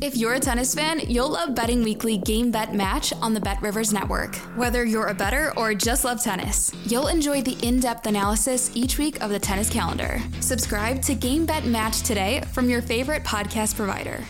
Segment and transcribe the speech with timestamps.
[0.00, 3.60] If you're a tennis fan, you'll love Betting Weekly Game Bet Match on the Bet
[3.60, 4.36] Rivers Network.
[4.54, 8.96] Whether you're a better or just love tennis, you'll enjoy the in depth analysis each
[8.96, 10.20] week of the tennis calendar.
[10.38, 14.22] Subscribe to Game Bet Match today from your favorite podcast provider.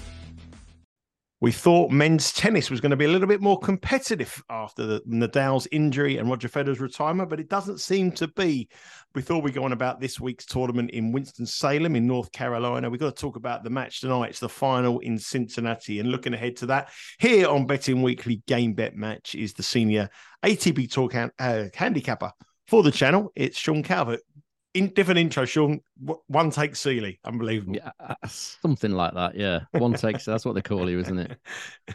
[1.40, 5.02] We thought men's tennis was going to be a little bit more competitive after the,
[5.06, 8.68] Nadal's injury and Roger Federer's retirement, but it doesn't seem to be.
[9.14, 12.90] We thought we'd go on about this week's tournament in Winston-Salem in North Carolina.
[12.90, 14.30] We've got to talk about the match tonight.
[14.30, 15.98] It's the final in Cincinnati.
[15.98, 20.10] And looking ahead to that, here on Betting Weekly Game Bet Match is the senior
[20.44, 22.32] ATP Tour can, uh, handicapper
[22.66, 23.32] for the channel.
[23.34, 24.20] It's Sean Calvert
[24.74, 25.80] in different intro, Sean.
[26.26, 27.76] One take Seeley, unbelievable.
[27.76, 29.34] Yeah, uh, something like that.
[29.34, 30.22] Yeah, one take.
[30.22, 31.40] that's what they call you, isn't it?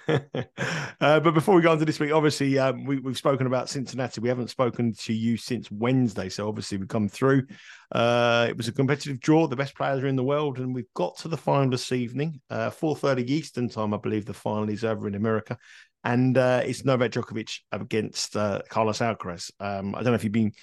[0.99, 3.69] uh, but before we go on to this week, obviously um, we, have spoken about
[3.69, 4.21] Cincinnati.
[4.21, 7.47] We haven't spoken to you since Wednesday, so obviously we've come through.
[7.91, 9.47] Uh, it was a competitive draw.
[9.47, 12.41] The best players are in the world, and we've got to the final this evening,
[12.49, 13.93] uh, four thirty Eastern time.
[13.93, 15.57] I believe the final is over in America.
[16.03, 19.51] And uh, it's Novak Djokovic against uh, Carlos Alcaraz.
[19.59, 20.53] Um, I don't know if you've been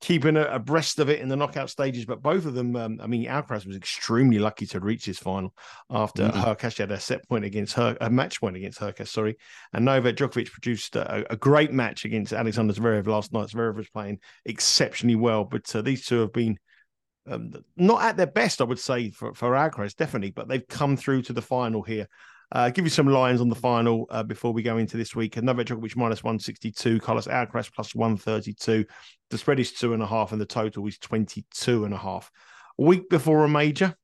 [0.00, 2.06] keeping abreast of it in the knockout stages.
[2.06, 5.54] But both of them, um, I mean, Alcaraz was extremely lucky to reach this final
[5.90, 6.40] after mm-hmm.
[6.40, 9.36] Hurkacz had a set point against her, a match point against Hurkacz, sorry.
[9.72, 13.48] And Novak Djokovic produced a, a, great match against Alexander Zverev last night.
[13.48, 16.58] Zverev was playing exceptionally well, but uh, these two have been.
[17.30, 20.96] Um, not at their best, I would say, for, for Alcaraz, definitely, but they've come
[20.96, 22.08] through to the final here.
[22.52, 25.40] Uh, give you some lines on the final uh, before we go into this week.
[25.40, 28.84] Novak Djokovic minus 162, Carlos Alcaraz plus 132.
[29.30, 32.30] The spread is two and a half, and the total is 22 and a half.
[32.78, 33.94] A week before a major,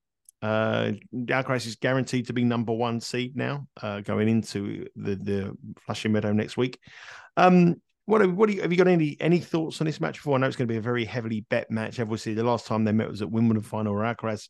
[0.42, 5.56] uh, Alcaraz is guaranteed to be number one seed now, uh, going into the the
[5.80, 6.78] Flushing Meadow next week.
[7.36, 10.36] Um, what, what you, have you got any any thoughts on this match before?
[10.36, 11.98] I know it's going to be a very heavily bet match.
[11.98, 14.48] Obviously, the last time they met was at Wimbledon final where Alcaraz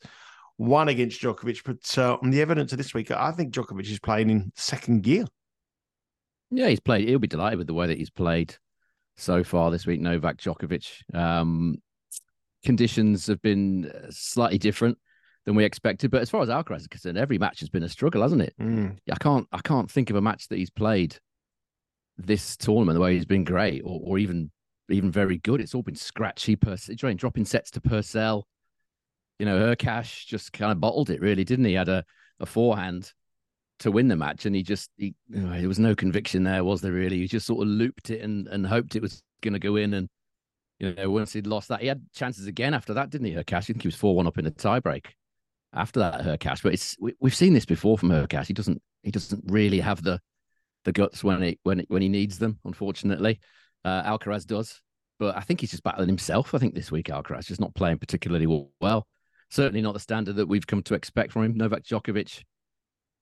[0.59, 1.63] won against Djokovic.
[1.65, 5.03] But uh, on the evidence of this week, I think Djokovic is playing in second
[5.03, 5.25] gear.
[6.51, 7.09] Yeah, he's played.
[7.09, 8.57] He'll be delighted with the way that he's played
[9.17, 10.01] so far this week.
[10.01, 11.15] Novak Djokovic.
[11.15, 11.77] Um,
[12.65, 14.99] conditions have been uh, slightly different
[15.45, 17.89] than we expected, but as far as Alcaraz is concerned, every match has been a
[17.89, 18.55] struggle, hasn't it?
[18.61, 18.99] Mm.
[19.11, 19.47] I can't.
[19.53, 21.19] I can't think of a match that he's played
[22.19, 24.51] this tournament the way he's been great, or, or even
[24.91, 25.61] even very good.
[25.61, 26.57] It's all been scratchy.
[26.57, 28.47] Pers- dropping sets to Purcell
[29.39, 31.75] you know, Hurkacz just kind of bottled it, really, didn't he?
[31.75, 32.05] Had a,
[32.41, 33.13] a forehand
[33.81, 36.65] to win the match, and he just he, you know, there was no conviction there,
[36.65, 36.93] was there?
[36.93, 39.77] Really, he just sort of looped it and and hoped it was going to go
[39.77, 39.95] in.
[39.95, 40.09] And
[40.79, 43.35] you know, once he'd lost that, he had chances again after that, didn't he?
[43.35, 45.07] Hurkacz, I think he was four one up in a tiebreak
[45.73, 46.23] after that.
[46.23, 48.47] Hurkacz, but it's we, have seen this before from Hurkacz.
[48.47, 50.21] He doesn't he doesn't really have the
[50.85, 52.59] the guts when he when when he needs them.
[52.65, 53.41] Unfortunately,
[53.85, 54.81] uh, Alcaraz does.
[55.19, 56.55] But I think he's just battling himself.
[56.55, 59.07] I think this week Alcaraz just not playing particularly well
[59.51, 61.57] certainly not the standard that we've come to expect from him.
[61.57, 62.43] Novak Djokovic,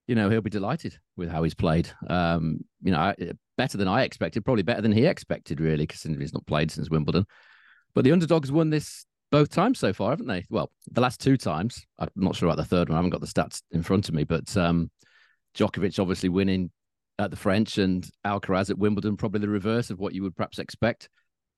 [0.07, 1.91] you know, he'll be delighted with how he's played.
[2.09, 3.15] Um, you know,
[3.57, 6.91] better than I expected, probably better than he expected, really, considering he's not played since
[6.91, 7.27] Wimbledon.
[7.95, 10.45] But the underdogs won this both times so far, haven't they?
[10.51, 11.85] Well, the last two times.
[11.99, 12.97] I'm not sure about the third one.
[12.97, 14.91] I haven't got the stats in front of me, but um,
[15.57, 16.71] Djokovic obviously winning
[17.19, 20.59] at the French and Alcaraz at Wimbledon, probably the reverse of what you would perhaps
[20.59, 21.09] expect.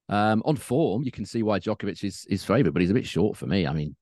[0.09, 3.06] Um, on form, you can see why Djokovic is is favourite, but he's a bit
[3.06, 3.66] short for me.
[3.66, 3.97] I mean,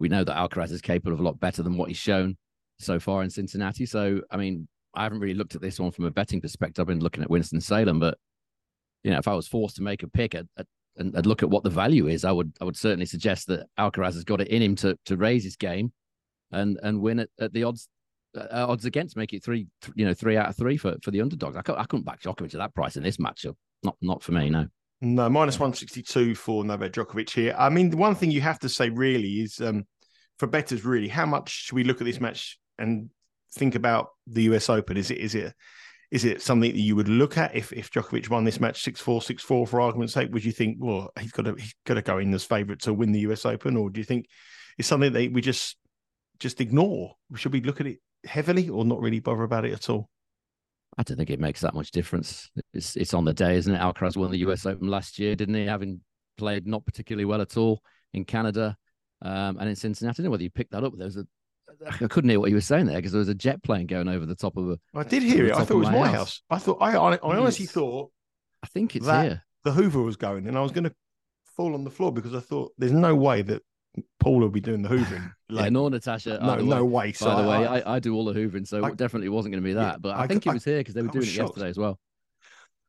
[0.00, 2.36] we know that Alcaraz is capable of a lot better than what he's shown
[2.78, 3.86] so far in Cincinnati.
[3.86, 6.82] So, I mean, I haven't really looked at this one from a betting perspective.
[6.82, 8.18] I've been looking at Winston Salem, but
[9.04, 10.66] you know, if I was forced to make a pick at, at,
[10.96, 13.66] and, and, look at what the value is, I would I would certainly suggest that
[13.78, 15.92] Alcaraz has got it in him to to raise his game
[16.50, 17.88] and and win at, at the odds
[18.36, 21.20] uh, odds against make it three you know three out of three for for the
[21.20, 21.56] underdogs.
[21.56, 23.54] I, I couldn't back Djokovic at that price in this matchup.
[23.82, 24.66] Not not for me, no.
[25.02, 27.54] No, minus 162 for Novak Djokovic here.
[27.58, 29.86] I mean, the one thing you have to say really is um,
[30.38, 33.08] for betters, really, how much should we look at this match and
[33.54, 34.98] think about the US Open?
[34.98, 35.54] Is it is it
[36.10, 39.22] is it something that you would look at if if Djokovic won this match 6-4,
[39.22, 40.32] 6-4 for argument's sake?
[40.32, 42.92] Would you think, well, he's got to he's got to go in as favourite to
[42.92, 44.26] win the US Open, or do you think
[44.76, 45.76] it's something that we just
[46.40, 47.14] just ignore?
[47.36, 50.10] Should we look at it heavily or not really bother about it at all?
[50.98, 52.50] I don't think it makes that much difference.
[52.74, 53.78] It's it's on the day, isn't it?
[53.78, 55.66] Alcaraz won the US Open last year, didn't he?
[55.66, 56.00] Having
[56.36, 57.82] played not particularly well at all
[58.12, 58.76] in Canada
[59.22, 60.14] um, and in Cincinnati.
[60.14, 60.92] I don't know whether you picked that up.
[60.96, 61.26] There was a
[61.86, 64.08] I couldn't hear what you were saying there because there was a jet plane going
[64.08, 64.78] over the top of a.
[64.94, 65.52] I did hear it.
[65.52, 66.14] I thought it was my house.
[66.16, 66.42] house.
[66.50, 68.10] I thought I I, I honestly thought.
[68.62, 69.42] I think it's here.
[69.64, 70.94] The Hoover was going, and I was going to
[71.56, 73.62] fall on the floor because I thought there's no way that
[74.18, 75.32] Paul will be doing the hoovering.
[75.52, 76.38] Like, yeah, nor Natasha.
[76.40, 77.06] No, no way.
[77.06, 77.12] way.
[77.12, 79.64] So by the way, I, I, do all the hoovering, so I, definitely wasn't going
[79.64, 80.00] to be that.
[80.00, 81.98] But I, I think it was here because they were doing it yesterday as well.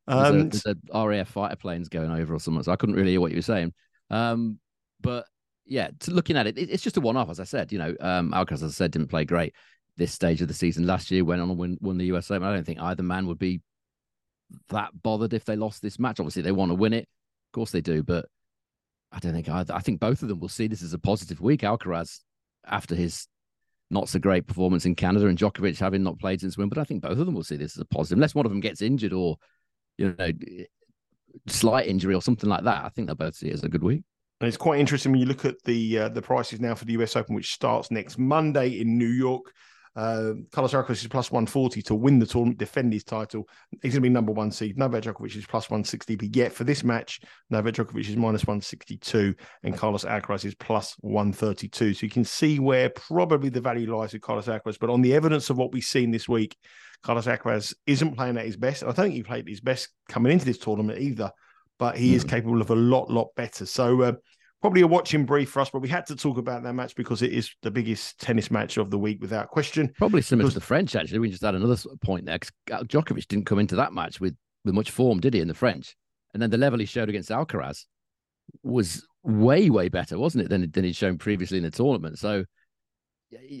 [0.06, 2.94] Um, there's, a, there's a RAF fighter planes going over or something, so I couldn't
[2.94, 3.74] really hear what you were saying.
[4.10, 4.60] Um,
[5.00, 5.26] but
[5.66, 7.72] yeah, looking at it, it, it's just a one-off, as I said.
[7.72, 9.54] You know, um, Alcaraz, as I said, didn't play great
[9.96, 11.24] this stage of the season last year.
[11.24, 12.46] Went on and win, won the US Open.
[12.46, 13.60] I don't think either man would be
[14.68, 16.20] that bothered if they lost this match.
[16.20, 18.26] Obviously, they want to win it, of course they do, but
[19.12, 19.74] I don't think either.
[19.74, 21.60] I think both of them will see this as a positive week.
[21.60, 22.20] Alcaraz,
[22.66, 23.28] after his
[23.90, 27.02] not so great performance in Canada, and Djokovic having not played since Wimbledon, I think
[27.02, 29.12] both of them will see this as a positive, unless one of them gets injured
[29.12, 29.36] or
[29.98, 30.30] you know
[31.46, 32.84] slight injury or something like that.
[32.84, 34.02] I think they'll both see it as a good week.
[34.40, 36.94] And it's quite interesting when you look at the uh, the prices now for the
[36.94, 39.52] US Open, which starts next Monday in New York.
[39.94, 43.46] Uh, Carlos Alcaraz is plus 140 to win the tournament, defend his title.
[43.82, 44.78] He's going to be number one seed.
[44.78, 46.16] Novak Djokovic is plus 160.
[46.16, 50.96] But yet for this match, Novak Djokovic is minus 162 and Carlos Alcaraz is plus
[51.00, 51.94] 132.
[51.94, 54.78] So you can see where probably the value lies with Carlos Alcaraz.
[54.80, 56.56] But on the evidence of what we've seen this week,
[57.02, 58.82] Carlos Alcaraz isn't playing at his best.
[58.82, 61.30] I don't think he played his best coming into this tournament either,
[61.78, 62.14] but he mm.
[62.14, 62.28] is hmm.
[62.28, 63.66] capable of a lot, lot better.
[63.66, 64.12] So, uh,
[64.62, 67.20] probably a watching brief for us, but we had to talk about that match because
[67.20, 69.92] it is the biggest tennis match of the week without question.
[69.98, 70.54] Probably similar because...
[70.54, 71.18] to the French, actually.
[71.18, 74.74] We just had another point there because Djokovic didn't come into that match with, with
[74.74, 75.94] much form, did he, in the French?
[76.32, 77.84] And then the level he showed against Alcaraz
[78.62, 82.18] was way, way better, wasn't it, than, than he'd shown previously in the tournament?
[82.18, 82.44] So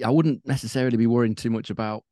[0.04, 2.04] I wouldn't necessarily be worrying too much about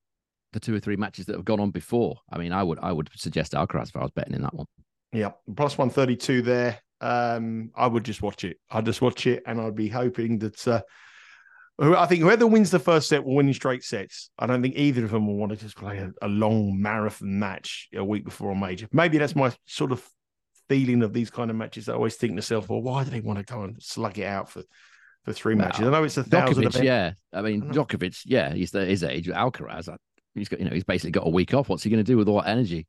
[0.52, 2.16] the two or three matches that have gone on before.
[2.30, 4.66] I mean, I would I would suggest Alcaraz if I was betting in that one.
[5.12, 8.58] Yeah, plus 132 there um, I would just watch it.
[8.70, 10.66] I'd just watch it, and I'd be hoping that.
[10.66, 10.82] Uh,
[11.80, 14.30] I think whoever wins the first set will win in straight sets.
[14.38, 17.38] I don't think either of them will want to just play a, a long marathon
[17.38, 18.86] match a week before a major.
[18.92, 20.06] Maybe that's my sort of
[20.68, 21.88] feeling of these kind of matches.
[21.88, 24.24] I always think to myself, well, why do they want to go and slug it
[24.24, 24.62] out for
[25.24, 25.86] for three well, matches?
[25.86, 26.64] I know it's a thousand.
[26.64, 27.12] Djokovic, yeah.
[27.32, 29.28] I mean, I Djokovic, yeah, he's the, his age.
[29.28, 29.88] Alcaraz,
[30.34, 31.70] he's got you know he's basically got a week off.
[31.70, 32.86] What's he going to do with all that energy?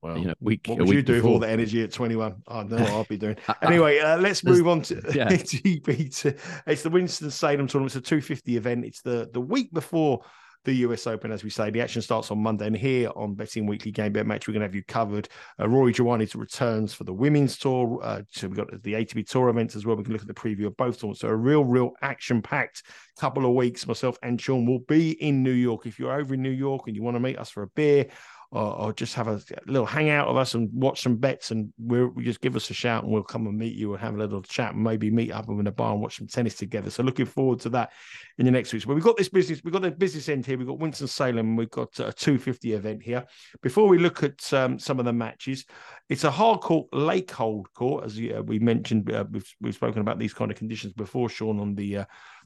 [0.00, 1.32] Well, you know, week, what would you do before.
[1.32, 2.42] with all the energy at 21?
[2.48, 3.36] I know what I'll be doing.
[3.62, 5.28] Anyway, uh, let's move on to yeah.
[5.30, 6.20] GB.
[6.20, 6.34] To,
[6.66, 7.94] it's the Winston Salem tournament.
[7.94, 8.84] It's a 250 event.
[8.84, 10.22] It's the, the week before
[10.64, 11.70] the US Open, as we say.
[11.70, 14.60] The action starts on Monday, and here on Betting Weekly Game Bet Match, we're going
[14.60, 15.28] to have you covered.
[15.58, 18.00] Uh, Rory Giovanni returns for the women's tour.
[18.02, 19.96] Uh, so we've got the ATP Tour events as well.
[19.96, 21.20] We can look at the preview of both tournaments.
[21.20, 22.82] So a real, real action-packed
[23.18, 23.86] couple of weeks.
[23.86, 25.86] Myself and Sean will be in New York.
[25.86, 28.06] If you're over in New York and you want to meet us for a beer
[28.52, 32.08] or, or, just have a little hangout of us and watch some bets and we'll
[32.08, 34.18] we just give us a shout and we'll come and meet you and have a
[34.18, 36.90] little chat and maybe meet up in a bar and watch some tennis together.
[36.90, 37.92] So looking forward to that
[38.36, 38.86] in the next week.
[38.86, 40.58] But we've got this business, we've got the business end here.
[40.58, 43.24] We've got Winston Salem, we've got a 250 event here.
[43.62, 45.64] Before we look at um, some of the matches,
[46.10, 49.10] it's a hard court, Laykold court, as uh, we mentioned.
[49.10, 52.04] Uh, we've, we've spoken about these kind of conditions before, Sean, on the uh,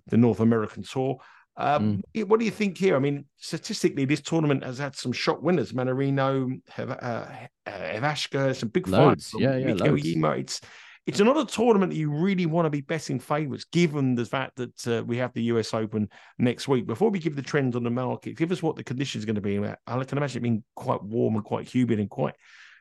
[0.09, 1.19] the North American tour.
[1.57, 2.25] Um, mm.
[2.25, 2.97] What do you think here?
[2.97, 9.31] I mean, statistically, this tournament has had some shock winners: Mannarino, uh, some big loads.
[9.31, 9.43] fights.
[9.43, 9.75] Yeah, yeah.
[9.75, 10.37] Ymer.
[10.37, 10.61] It's
[11.07, 14.89] it's another tournament that you really want to be betting favourites, given the fact that
[14.89, 16.09] uh, we have the US Open
[16.39, 16.85] next week.
[16.87, 19.37] Before we give the trends on the market, give us what the conditions are going
[19.37, 19.59] to be.
[19.87, 22.35] I can imagine it being quite warm and quite humid and quite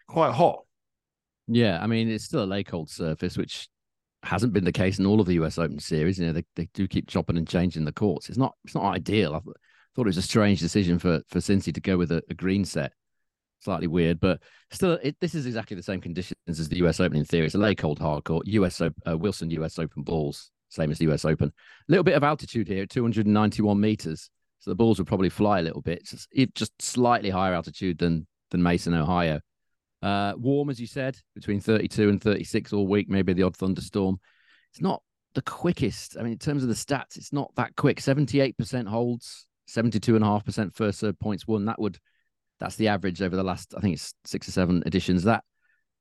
[0.08, 0.64] quite hot.
[1.48, 3.70] Yeah, I mean it's still a Laykold surface, which
[4.26, 6.20] hasn't been the case in all of the US Open series.
[6.20, 8.30] You know, they, they do keep chopping and changing the courts.
[8.30, 9.36] It's not it's not ideal.
[9.36, 12.34] I thought it was a strange decision for for Cincy to go with a, a
[12.34, 12.92] green set.
[13.62, 17.18] Slightly weird, but still, it, this is exactly the same conditions as the US Open
[17.18, 17.46] in theory.
[17.46, 18.48] It's a Laykold hard court.
[18.48, 21.48] US uh, Wilson US Open balls, same as the US Open.
[21.48, 21.52] A
[21.88, 24.30] little bit of altitude here, 291 meters.
[24.60, 26.06] So the balls would probably fly a little bit.
[26.06, 29.40] Just, just slightly higher altitude than than Mason, Ohio.
[30.06, 34.20] Uh, warm, as you said, between 32 and 36 all week, maybe the odd thunderstorm.
[34.72, 35.02] It's not
[35.34, 36.16] the quickest.
[36.16, 38.00] I mean, in terms of the stats, it's not that quick.
[38.00, 41.66] 78% holds, 72.5% first serve points won.
[41.66, 41.98] That would,
[42.60, 45.24] that's the average over the last, I think it's six or seven editions.
[45.24, 45.44] That,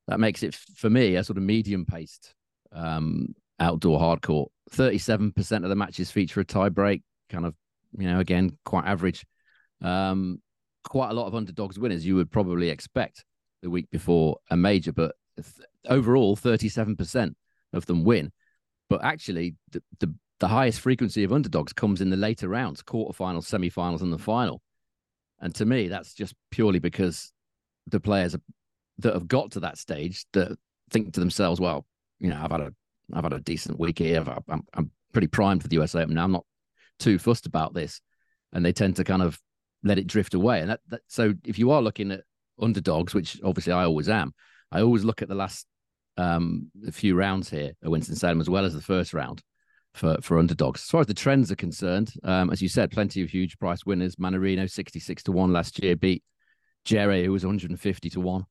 [0.07, 2.35] that makes it for me a sort of medium paced
[2.73, 4.53] um, outdoor hard court.
[4.73, 7.55] 37% of the matches feature a tie break, kind of,
[7.97, 9.25] you know, again, quite average.
[9.81, 10.43] Um,
[10.83, 13.25] quite a lot of underdogs winners you would probably expect
[13.65, 17.35] the week before a major, but th- overall, 37%
[17.73, 18.31] of them win.
[18.89, 23.49] But actually, the, the, the highest frequency of underdogs comes in the later rounds, quarterfinals,
[23.49, 24.63] semifinals, and the final.
[25.41, 27.33] And to me, that's just purely because
[27.89, 28.37] the players
[28.99, 30.57] that have got to that stage that
[30.91, 31.87] think to themselves, well,
[32.21, 32.73] you know, I've had a
[33.13, 34.25] I've had a decent week here.
[34.49, 36.25] I'm, I'm pretty primed for the US Open now.
[36.25, 36.47] I'm not
[36.99, 38.01] too fussed about this,
[38.53, 39.41] and they tend to kind of
[39.83, 40.61] let it drift away.
[40.61, 42.23] And that, that so if you are looking at
[42.61, 44.33] underdogs, which obviously I always am,
[44.71, 45.67] I always look at the last
[46.17, 49.43] um, few rounds here at Winston Salem as well as the first round
[49.95, 50.83] for for underdogs.
[50.83, 53.85] As far as the trends are concerned, um, as you said, plenty of huge price
[53.87, 54.17] winners.
[54.17, 56.23] Mannarino sixty six to one last year beat
[56.85, 58.45] Djere, who was one hundred and fifty to one.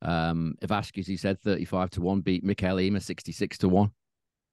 [0.00, 3.68] Um, Ivashka, as you said, thirty five to one beat Mikael Ymer sixty six to
[3.68, 3.90] one.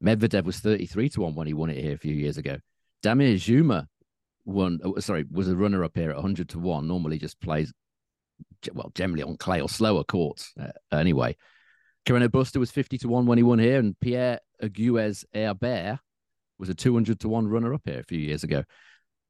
[0.03, 2.57] Medvedev was thirty three to one when he won it here a few years ago.
[3.03, 3.85] Damir Dzumhur
[4.43, 4.79] won.
[4.83, 6.87] Oh, sorry, was a runner up here at hundred to one.
[6.87, 7.71] Normally just plays
[8.73, 11.35] well, generally on clay or slower courts uh, anyway.
[12.05, 15.99] Carreno Busta was 50 to 1 when he won here, and Pierre Aguez Herbert
[16.57, 18.63] was a 200 to 1 runner up here a few years ago.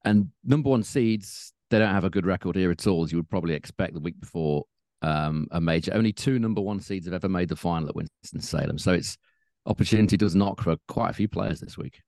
[0.04, 3.18] And number one seeds, they don't have a good record here at all, as you
[3.18, 4.66] would probably expect the week before
[5.02, 5.94] um, a major.
[5.94, 8.78] Only two number one seeds have ever made the final at Winston-Salem.
[8.78, 9.18] So it's
[9.66, 12.02] opportunity does knock for quite a few players this week.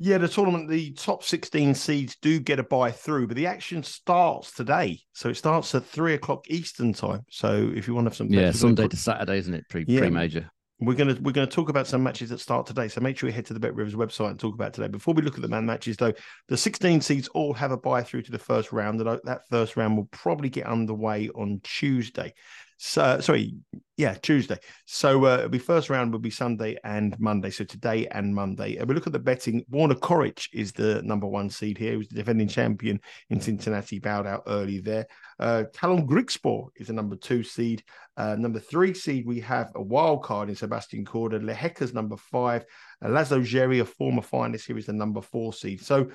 [0.00, 3.82] Yeah, the tournament, the top 16 seeds do get a buy through, but the action
[3.82, 5.00] starts today.
[5.12, 7.22] So it starts at three o'clock Eastern time.
[7.30, 8.28] So if you want to have some.
[8.28, 9.64] Yeah, Sunday to Saturday, isn't it?
[9.68, 10.08] Pre yeah.
[10.08, 10.50] major.
[10.80, 12.86] We're gonna we're gonna talk about some matches that start today.
[12.86, 14.86] So make sure you head to the Bet Rivers website and talk about today.
[14.86, 16.12] Before we look at the man matches, though,
[16.46, 19.00] the 16 seeds all have a buy through to the first round.
[19.00, 22.32] That that first round will probably get underway on Tuesday.
[22.80, 23.56] So sorry,
[23.96, 24.56] yeah, Tuesday.
[24.86, 27.50] So uh, it'll be first round will be Sunday and Monday.
[27.50, 28.78] So today and Monday.
[28.78, 29.64] Uh, we look at the betting.
[29.68, 31.90] Borna Coric is the number one seed here.
[31.90, 35.08] He was the defending champion in Cincinnati, bowed out early there.
[35.40, 37.82] Uh, Tallon Griekspoor is the number two seed.
[38.16, 41.42] Uh, number three seed, we have a wild card in Sebastian Korda.
[41.42, 42.64] Lehecka's number five.
[43.04, 45.84] Uh, Laszlo Djere, a former finalist here, is the number four seed.
[45.84, 46.12] So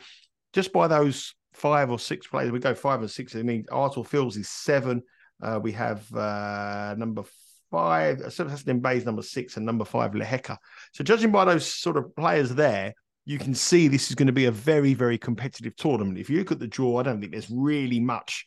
[0.54, 3.36] just by those five or six players, we go five and six.
[3.36, 5.04] I mean, Arthur Fils is seven.
[5.42, 7.24] Uh, we have uh, number
[7.72, 10.58] five, Sebastian Baez number six, and number five, Lehecka.
[10.92, 12.94] So judging by those sort of players there,
[13.26, 16.18] you can see this is going to be a very, very competitive tournament.
[16.18, 18.46] If you look at the draw, I don't think there's really much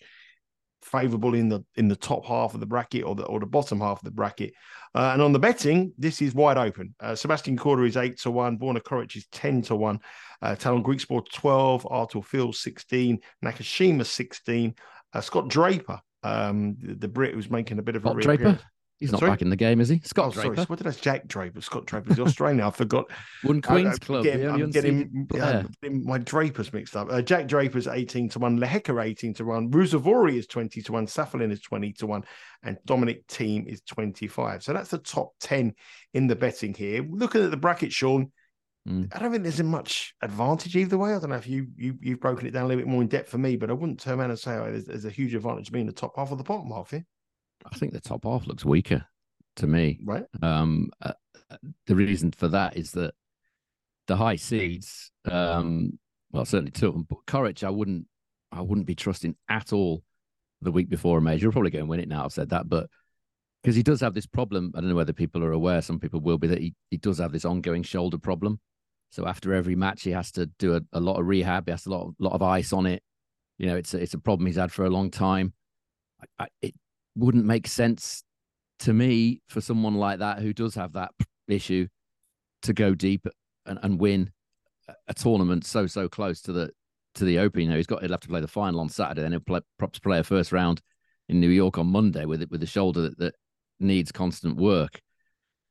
[0.82, 3.80] favourable in the in the top half of the bracket or the or the bottom
[3.80, 4.52] half of the bracket.
[4.94, 6.94] Uh, and on the betting, this is wide open.
[7.00, 8.58] Uh, Sebastian Korda is eight to one.
[8.58, 9.98] Borna Coric is ten to one.
[10.40, 11.86] Uh, Tallon Griekspoor twelve.
[11.90, 13.18] Arthur Fils sixteen.
[13.44, 14.74] Nakashima sixteen.
[15.12, 18.58] Uh, Scott Draper um, the, the Brit who's making a bit of Scott a Draper.
[18.98, 19.32] He's not sorry?
[19.32, 20.00] back in the game, is he?
[20.04, 20.54] Scott oh, Draper.
[20.56, 20.66] Sorry.
[20.66, 21.00] What did I say?
[21.02, 21.60] Jack Draper.
[21.60, 22.12] Scott Draper.
[22.12, 22.62] is Australian.
[22.62, 23.04] I forgot.
[23.42, 24.24] One Queen's I, Club.
[24.24, 27.08] Getting, I'm getting, yeah, getting, my Drapers mixed up.
[27.10, 28.58] Uh, Jack Draper's 18 to 1.
[28.58, 29.70] Lehecka 18 to 1.
[29.70, 31.06] Ruusuvuori is 20 to 1.
[31.06, 32.24] Safin is 20 to 1.
[32.62, 34.62] And Dominic Thiem is 25.
[34.62, 35.74] So that's the top 10
[36.14, 37.06] in the betting here.
[37.06, 38.32] Looking at the bracket, Sean,
[38.86, 39.08] Mm.
[39.14, 41.14] I don't think there's a much advantage either way.
[41.14, 43.08] I don't know if you, you you've broken it down a little bit more in
[43.08, 45.34] depth for me, but I wouldn't turn around and say oh, there's, there's, a huge
[45.34, 47.04] advantage being the top half or the bottom half here.
[47.64, 49.04] I think the top half looks weaker
[49.56, 49.98] to me.
[50.04, 50.24] Right.
[50.40, 51.12] Um, uh,
[51.86, 53.14] the reason for that is that
[54.06, 55.98] the high seeds, um,
[56.30, 58.06] well, certainly two of them, but Coric, I wouldn't,
[58.52, 60.04] I wouldn't be trusting at all
[60.62, 61.46] the week before a major.
[61.46, 62.24] He'll probably go and win it now.
[62.24, 62.88] I've said that, but
[63.66, 64.70] because he does have this problem.
[64.76, 65.82] I don't know whether people are aware.
[65.82, 68.60] Some people will be that he, he does have this ongoing shoulder problem.
[69.10, 71.66] So after every match, he has to do a, a lot of rehab.
[71.66, 73.02] He has a lot, of, lot of ice on it.
[73.58, 75.54] You know, it's a, it's a problem he's had for a long time.
[76.20, 76.74] I, I, it
[77.14, 78.22] wouldn't make sense
[78.80, 81.12] to me for someone like that who does have that
[81.48, 81.86] issue
[82.62, 83.26] to go deep
[83.64, 84.30] and, and win
[85.08, 86.70] a tournament so so close to the
[87.14, 87.62] to the Open.
[87.62, 89.60] You know, he's got he'll have to play the final on Saturday, then he'll play,
[89.78, 90.80] perhaps play a first round
[91.28, 93.34] in New York on Monday with it with a shoulder that, that
[93.80, 95.00] needs constant work.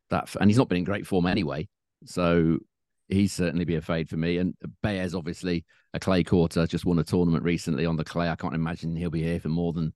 [0.10, 1.68] That and he's not been in great form anyway.
[2.06, 2.60] So
[3.08, 4.38] he's certainly be a fade for me.
[4.38, 8.30] And Baez, obviously, a clay courter, just won a tournament recently on the clay.
[8.30, 9.94] I can't imagine he'll be here for more than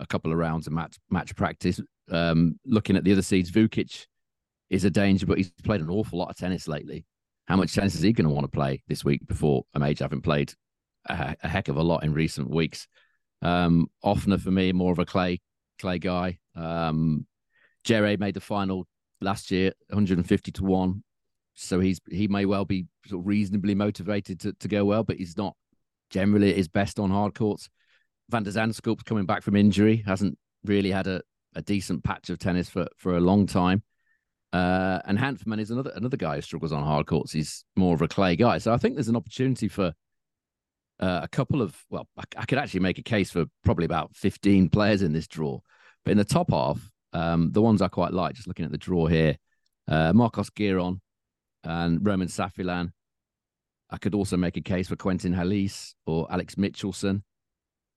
[0.00, 1.80] a couple of rounds of match match practice.
[2.10, 4.06] Um, looking at the other seeds, Vukic
[4.70, 7.04] is a danger, but he's played an awful lot of tennis lately.
[7.46, 10.04] How much tennis is he going to want to play this week before a major?
[10.04, 10.52] Having played
[11.06, 12.86] a, a heck of a lot in recent weeks.
[13.40, 15.40] Um, Ofner for me, more of a clay
[15.80, 16.38] clay guy.
[16.54, 17.26] Um,
[17.84, 18.86] Djere made the final
[19.20, 21.02] last year, 150 to one
[21.54, 25.16] so he's he may well be sort of reasonably motivated to, to go well, but
[25.16, 25.54] he's not
[26.10, 27.68] generally at his best on hard courts.
[28.30, 31.22] Van der Zandschulp's coming back from injury, hasn't really had a,
[31.54, 33.82] a decent patch of tennis for, for a long time.
[34.52, 37.32] Uh, and Hanfmann is another another guy who struggles on hard courts.
[37.32, 39.92] He's more of a clay guy, so I think there's an opportunity for
[41.00, 41.74] uh, a couple of.
[41.88, 45.26] Well, I, I, could actually make a case for probably about 15 players in this
[45.26, 45.60] draw,
[46.04, 48.78] but in the top half, um, the ones I quite like, just looking at the
[48.78, 49.38] draw here,
[49.88, 51.00] uh, Marcos Giron,
[51.64, 52.92] and Roman Safiullin.
[53.90, 57.22] I could also make a case for Quentin Halys or Alex Michelsen.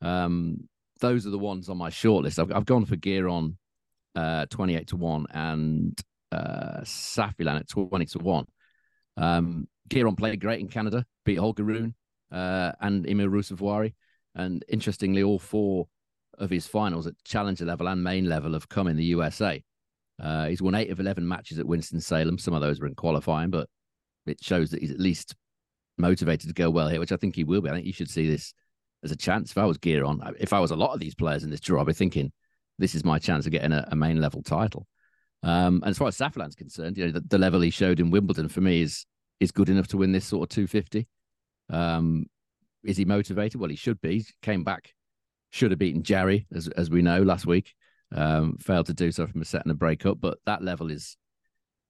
[0.01, 0.67] Um,
[0.99, 2.39] those are the ones on my shortlist.
[2.39, 3.55] I've, I've gone for Giron
[4.15, 5.99] uh, 28 to 1 and
[6.31, 8.45] uh, Safiullin at 20 to 1.
[9.17, 11.95] Um, Giron played great in Canada, beat Holger Rune
[12.31, 13.93] uh, and Emil Ruusuvuori.
[14.33, 15.87] And interestingly, all four
[16.37, 19.63] of his finals at challenger level and main level have come in the USA.
[20.19, 22.37] Uh, he's won eight of 11 matches at Winston-Salem.
[22.37, 23.67] Some of those were in qualifying, but
[24.25, 25.35] it shows that he's at least
[25.97, 27.69] motivated to go well here, which I think he will be.
[27.69, 28.53] I think you should see this
[29.03, 29.51] as a chance.
[29.51, 31.81] If I was Giron, if I was a lot of these players in this draw,
[31.81, 32.31] I'd be thinking,
[32.77, 34.87] this is my chance of getting a, a main level title.
[35.43, 38.09] Um, and as far as Safiullin's concerned, you know, the, the, level he showed in
[38.09, 39.05] Wimbledon for me is
[39.39, 41.07] is good enough to win this sort of 250.
[41.69, 42.25] Um,
[42.83, 43.59] is he motivated?
[43.59, 44.19] Well, he should be.
[44.19, 44.93] He came back,
[45.51, 47.73] should have beaten Djere, as as we know last week.
[48.13, 51.17] Um, failed to do so from a set and a breakup, but that level is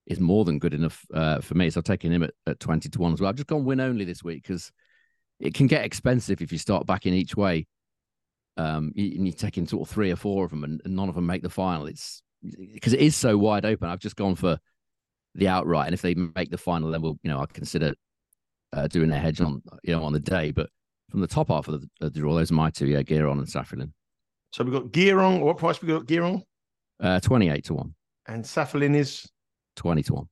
[0.08, 1.70] is more than good enough uh, for me.
[1.70, 3.30] So I've taken him at, at 20 to 1 as well.
[3.30, 4.72] I've just gone win only this week because
[5.40, 7.68] it can get expensive if you start backing each way.
[8.58, 11.16] Um, and you're taking sort of three or four of them and, and none of
[11.16, 11.88] them make the final.
[11.88, 12.22] It's
[12.74, 13.90] because it is so wide open.
[13.90, 14.60] I've just gone for
[15.34, 15.88] the outright.
[15.88, 17.94] And if they make the final, then we'll, you know, I'll consider
[18.72, 20.52] uh, doing a hedge on, you know, on the day.
[20.52, 20.70] But
[21.10, 23.48] from the top half of the, the draw, those are my two, yeah, Giron and
[23.48, 23.92] Safiullin.
[24.56, 25.42] So we've got Giron.
[25.42, 26.42] What price we got Giron?
[26.98, 27.94] Uh, 28 to 1.
[28.30, 29.30] And Safiullin is?
[29.76, 30.30] 20 to 1.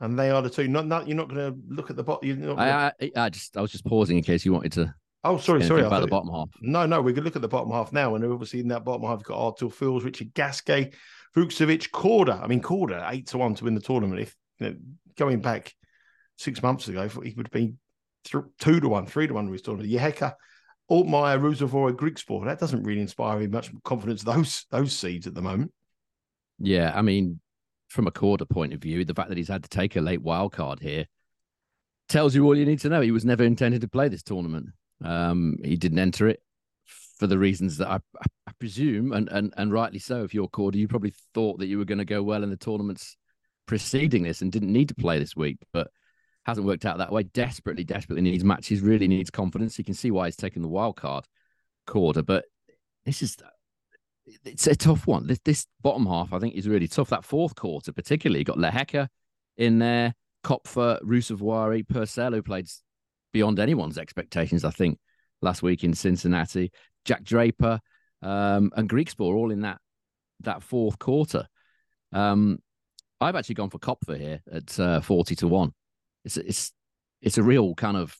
[0.00, 0.66] And they are the two.
[0.66, 2.40] Not, not you're not going to look at the bottom.
[2.40, 2.60] Gonna...
[2.60, 4.92] I, I, I, just, I was just pausing in case you wanted to.
[5.22, 5.82] Oh, sorry, sorry.
[5.82, 6.48] About the bottom half.
[6.60, 8.16] No, no, we can look at the bottom half now.
[8.16, 10.90] And obviously, in that bottom half, you've got Arthur Fils, Richard Gasquet,
[11.36, 12.42] Fucsovics, Korda.
[12.42, 14.22] I mean, Korda, eight to one to win the tournament.
[14.22, 14.76] If you know,
[15.16, 15.72] going back
[16.36, 17.78] six months ago, he would have been
[18.24, 19.88] th- two to one, three to one to his tournament.
[19.88, 20.34] Lehecka,
[20.92, 22.44] Altmaier, Ruusuvuori, Griekspoor.
[22.44, 24.22] That doesn't really inspire me much confidence.
[24.22, 25.72] Those those seeds at the moment.
[26.58, 27.40] Yeah, I mean,
[27.88, 30.20] from a Korda point of view, the fact that he's had to take a late
[30.20, 31.06] wild card here
[32.10, 33.00] tells you all you need to know.
[33.00, 34.66] He was never intended to play this tournament.
[35.02, 36.42] Um, he didn't enter it
[37.18, 37.98] for the reasons that I,
[38.46, 40.24] I presume, and, and and rightly so.
[40.24, 42.56] If you're Korda, you probably thought that you were going to go well in the
[42.56, 43.16] tournaments
[43.66, 45.88] preceding this and didn't need to play this week, but
[46.44, 47.22] hasn't worked out that way.
[47.22, 48.80] Desperately, desperately needs matches.
[48.80, 49.78] Really needs confidence.
[49.78, 51.24] You can see why he's taking the wild card,
[51.86, 52.44] Korda, But
[53.04, 53.36] this is
[54.44, 55.26] it's a tough one.
[55.26, 57.10] This, this bottom half, I think, is really tough.
[57.10, 59.08] That fourth quarter, particularly, got Lehecka
[59.56, 62.68] in there, Koepfer, Ruusuvuori, Purcell, who played
[63.32, 64.98] beyond anyone's expectations, I think,
[65.40, 66.70] last week in Cincinnati.
[67.04, 67.80] Jack Draper
[68.22, 69.78] um, and Griekspoor all in that
[70.40, 71.46] that fourth quarter.
[72.12, 72.58] Um,
[73.20, 75.72] I've actually gone for Koepfer here at uh, forty to one.
[76.24, 76.72] It's it's
[77.20, 78.16] it's a real kind of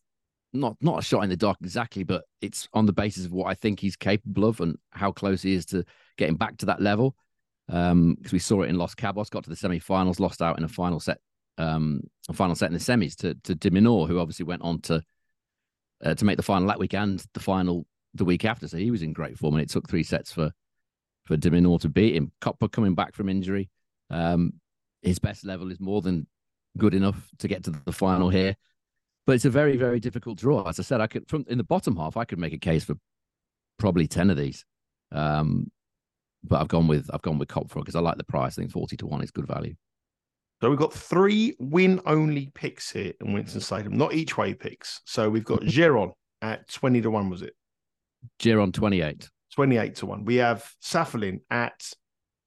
[0.53, 3.47] not not a shot in the dark exactly, but it's on the basis of what
[3.47, 5.85] I think he's capable of and how close he is to
[6.17, 7.17] getting back to that level.
[7.69, 10.65] Because um, we saw it in Los Cabos, got to the semi-finals, lost out in
[10.65, 11.19] a final set,
[11.59, 14.81] um, a final set in the semis to to de Minaur, who obviously went on
[14.83, 15.03] to
[16.05, 18.69] uh, to make the final that week and the final the week after.
[18.69, 20.53] So he was in great form, and it took three sets for
[21.25, 22.33] for de Minaur to beat him.
[22.41, 23.71] Koepfer coming back from injury,
[24.11, 24.55] um,
[25.03, 26.27] his best level is more than
[26.79, 28.57] good enough to get to the final here.
[29.27, 30.69] But it's a very, very difficult draw.
[30.69, 32.85] As I said, I could from in the bottom half, I could make a case
[32.85, 32.95] for
[33.79, 34.65] probably ten of these.
[35.13, 35.71] Um,
[36.43, 38.59] but I've gone with I've gone with Koepfer because I like the price.
[38.59, 39.75] I think forty to one is good value.
[40.61, 45.01] So we've got three win only picks here in Winston Salem, not each way picks.
[45.07, 47.31] So we've got Giron at twenty to one.
[47.31, 47.55] Was it?
[48.41, 49.29] Giron twenty eight.
[49.55, 50.25] Twenty eight to one.
[50.25, 51.81] We have Safiullin at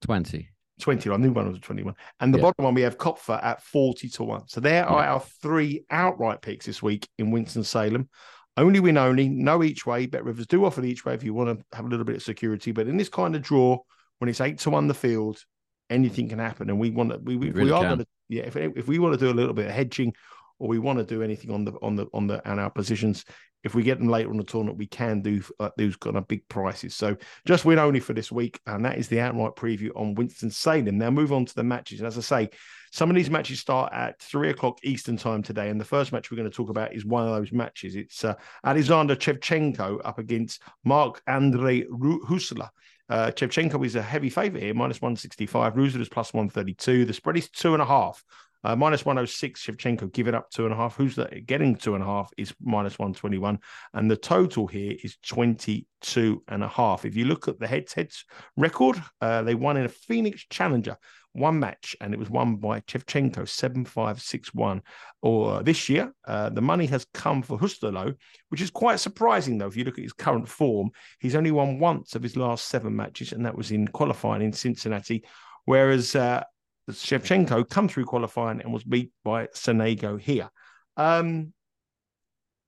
[0.02, 0.50] twenty.
[0.80, 1.10] 20.
[1.10, 1.96] I knew one was 21.
[2.20, 2.44] And the yeah.
[2.44, 4.48] bottom one, we have Koepfer at 40 to 1.
[4.48, 8.10] So there are our three outright picks this week in Winston-Salem.
[8.58, 10.06] Only win only, no each way.
[10.06, 12.16] Bet Rivers do offer the each way if you want to have a little bit
[12.18, 12.72] of security.
[12.72, 13.80] But in this kind of draw,
[14.20, 15.44] when it's eight to one the field,
[15.90, 16.70] anything can happen.
[16.70, 19.00] And we want to, we, we, really we are going to, yeah, if, if we
[19.00, 20.14] want to do a little bit of hedging
[20.60, 23.26] or we want to do anything on the, on the, on the, on our positions,
[23.66, 26.28] if we get them later on the tournament, we can do uh, those kind of
[26.28, 26.96] big prices.
[26.96, 30.52] So just win only for this week, and that is the outright preview on Winston
[30.52, 31.00] Salem.
[31.00, 32.04] Now move on to the matches.
[32.04, 32.50] As I say,
[32.92, 36.30] some of these matches start at three o'clock Eastern time today, and the first match
[36.30, 37.96] we're going to talk about is one of those matches.
[37.96, 42.70] It's uh, Alexander Shevchenko up against Marc-Andrea Huesler.
[43.10, 45.74] Uh, Shevchenko is a heavy favourite here, minus 165.
[45.74, 47.06] Huesler is plus 132.
[47.06, 48.24] The spread is two and a half.
[48.66, 50.96] Uh, minus 106, Shevchenko give it up two and a half.
[50.96, 53.60] Who's that getting two and a half is minus 121.
[53.94, 57.06] And the total here is 22 and a half.
[57.06, 58.26] If you look at the head to heads
[58.58, 60.98] record, uh, they won in a Phoenix Challenger,
[61.34, 64.82] one match, and it was won by Shevchenko 7561.
[65.22, 68.16] Or this year, uh, the money has come for Huesler,
[68.50, 69.68] which is quite surprising, though.
[69.68, 72.96] If you look at his current form, he's only won once of his last seven
[72.96, 75.24] matches, and that was in qualifying in Cincinnati.
[75.66, 76.44] Whereas uh,
[76.90, 80.50] Shevchenko come through qualifying and was beat by Sonego here.
[80.98, 81.54] Um,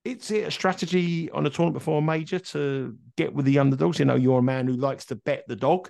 [0.03, 3.99] it's a strategy on a tournament before a major to get with the underdogs.
[3.99, 5.89] You know, you're a man who likes to bet the dog.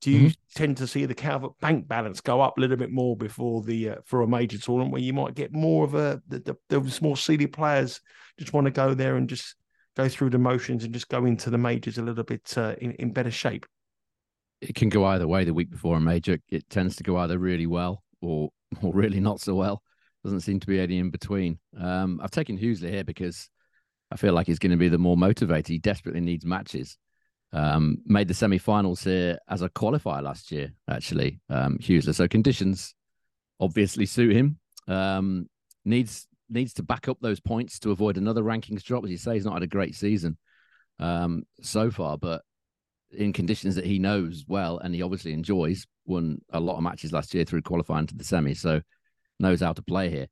[0.00, 0.54] Do you mm-hmm.
[0.54, 3.90] tend to see the Calvert bank balance go up a little bit more before the
[3.90, 6.98] uh, for a major tournament where you might get more of a the, the, the
[7.02, 8.00] more seeded players
[8.38, 9.56] just want to go there and just
[9.96, 12.92] go through the motions and just go into the majors a little bit uh, in,
[12.92, 13.66] in better shape?
[14.60, 15.44] It can go either way.
[15.44, 18.50] The week before a major, it tends to go either really well or
[18.82, 19.82] or really not so well.
[20.24, 21.58] Doesn't seem to be any in between.
[21.78, 23.48] Um, I've taken Huesler here because
[24.10, 25.68] I feel like he's going to be the more motivated.
[25.68, 26.98] He desperately needs matches.
[27.52, 32.14] Um, made the semi-finals here as a qualifier last year, actually, um, Huesler.
[32.14, 32.94] So conditions
[33.58, 34.58] obviously suit him.
[34.86, 35.46] Um,
[35.84, 39.04] needs needs to back up those points to avoid another rankings drop.
[39.04, 40.36] As you say, he's not had a great season
[40.98, 42.42] um, so far, but
[43.12, 47.12] in conditions that he knows well and he obviously enjoys, won a lot of matches
[47.12, 48.80] last year through qualifying to the semi, so
[49.38, 50.26] knows how to play here.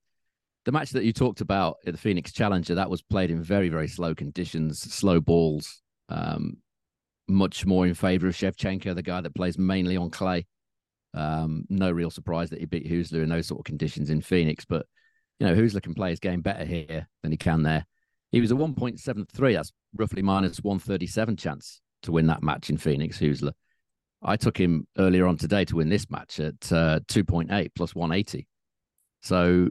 [0.65, 3.69] The match that you talked about at the Phoenix Challenger, that was played in very,
[3.69, 6.59] very slow conditions, slow balls, um,
[7.27, 10.47] much more in favor of Shevchenko, the guy that plays mainly on clay.
[11.15, 14.65] Um, no real surprise that he beat Huesler in those sort of conditions in Phoenix,
[14.65, 14.87] but
[15.41, 17.87] you know, Huesler can play his game better here than he can there.
[18.31, 19.55] He was a 1.73.
[19.55, 23.53] That's roughly minus 137 chance to win that match in Phoenix, Huesler.
[24.23, 28.47] I took him earlier on today to win this match at uh, 2.8 plus 180.
[29.23, 29.71] So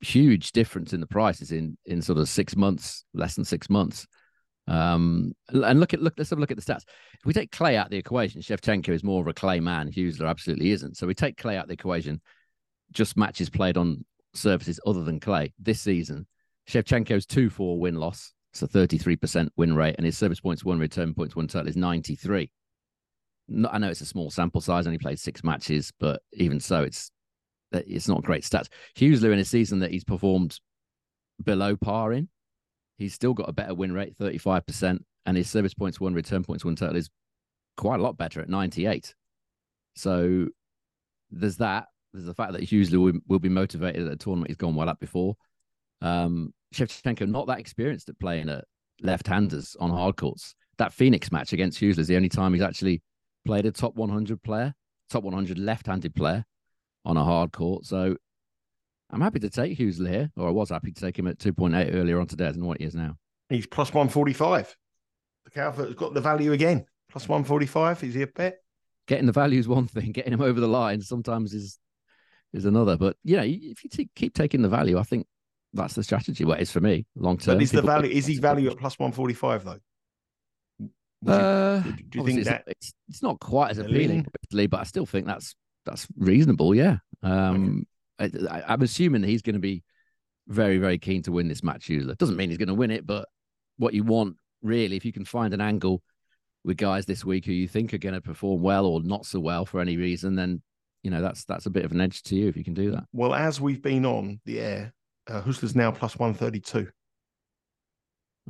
[0.00, 4.06] huge difference in the prices in in sort of six months, less than six months.
[4.68, 6.14] Um, and look at look.
[6.16, 6.82] Let's have a look at the stats.
[7.14, 9.90] If we take Clay out of the equation, Shevchenko is more of a Clay man.
[9.90, 10.96] Huesler absolutely isn't.
[10.96, 12.20] So we take Clay out of the equation.
[12.92, 16.26] Just matches played on surfaces other than Clay this season.
[16.68, 18.32] Shevchenko's two four win loss.
[18.56, 21.46] It's a thirty three percent win rate, and his service points one, return points one
[21.46, 22.50] total is ninety three.
[23.70, 27.10] I know it's a small sample size, only played six matches, but even so, it's
[27.72, 28.68] it's not great stats.
[28.96, 30.58] Huesler in a season that he's performed
[31.44, 32.30] below par in,
[32.96, 36.64] he's still got a better win rate, 35%, and his service points one, return points
[36.64, 37.10] one total is
[37.76, 39.14] quite a lot better at 98.
[39.96, 40.46] So
[41.30, 41.88] there's that.
[42.14, 44.88] There's the fact that Huesler will, will be motivated at a tournament he's gone well
[44.88, 45.36] at before.
[46.00, 48.64] Um, Shevchenko not that experienced at playing at
[49.02, 50.54] left-handers on hard courts.
[50.78, 53.02] That Phoenix match against Huesler is the only time he's actually
[53.46, 54.74] played a top 100 player,
[55.10, 56.44] top 100 left-handed player
[57.04, 57.86] on a hard court.
[57.86, 58.16] So
[59.10, 61.94] I'm happy to take Huesler here, or I was happy to take him at 2.8
[61.94, 62.46] earlier on today.
[62.46, 63.16] I don't know what he is now.
[63.48, 64.76] He's plus 145.
[65.44, 66.84] The Calvert's got the value again.
[67.08, 68.02] Plus 145.
[68.02, 68.58] Is he a bet?
[69.06, 70.12] Getting the value is one thing.
[70.12, 71.78] Getting him over the line sometimes is
[72.52, 72.96] is another.
[72.96, 75.26] But yeah, if you t- keep taking the value, I think
[75.76, 76.44] that's the strategy.
[76.44, 77.56] What is for me long term.
[77.56, 78.10] But is the value?
[78.10, 79.78] Is he value at plus 145 though?
[80.78, 85.06] You, uh, do you think that it's, it's, not quite as appealing, but I still
[85.06, 86.74] think that's that's reasonable.
[86.74, 86.98] Yeah.
[87.22, 87.86] Um,
[88.20, 88.46] okay.
[88.48, 89.82] I, am assuming he's going to be
[90.48, 91.88] very, very keen to win this match.
[91.88, 93.28] Usually, doesn't mean he's going to win it, but
[93.78, 96.02] what you want really, if you can find an angle
[96.64, 99.40] with guys this week who you think are going to perform well or not so
[99.40, 100.60] well for any reason, then
[101.02, 102.90] you know that's that's a bit of an edge to you if you can do
[102.90, 103.04] that.
[103.12, 104.92] Well, as we've been on the air,
[105.28, 106.88] uh, Huesler's now plus one thirty two.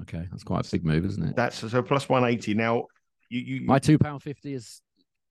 [0.03, 1.37] Okay, that's quite a big move, isn't it?
[1.37, 2.55] That's so plus one eighty.
[2.55, 2.85] Now,
[3.31, 4.83] you, you my two pound fifty is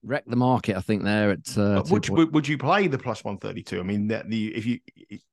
[0.02, 0.76] wrecked the market.
[0.76, 3.80] I think there at uh, would, you, would you play the plus one thirty two?
[3.80, 4.80] I mean, that the if you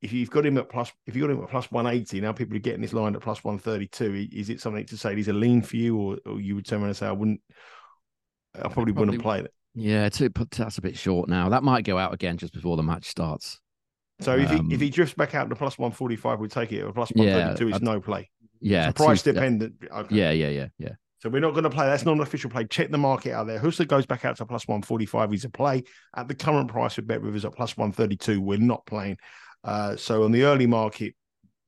[0.01, 2.31] if you've got him at plus if you got him at plus one eighty, now
[2.31, 4.27] people are getting this line at plus one thirty two.
[4.31, 6.79] Is it something to say he's a lean for you, or, or you would turn
[6.79, 7.41] around and say I wouldn't?
[8.55, 9.53] I probably, probably wouldn't play it.
[9.73, 11.49] Yeah, to, that's a bit short now.
[11.49, 13.59] That might go out again just before the match starts.
[14.23, 16.47] So if um, he if he drifts back out to plus one forty five, we
[16.47, 16.81] take it.
[16.81, 18.29] Or plus one thirty two is no play.
[18.59, 19.75] Yeah, price dependent.
[19.91, 20.15] Okay.
[20.15, 20.93] Yeah, yeah, yeah, yeah.
[21.23, 21.85] So we're not going to play.
[21.85, 22.65] That's not an official play.
[22.65, 23.57] Check the market out there.
[23.57, 25.31] Huesler goes back out to plus 145.
[25.31, 25.83] He's a play.
[26.15, 29.17] At the current price of Bet Rivers at plus 132, we're not playing.
[29.63, 31.15] Uh, so on the early market,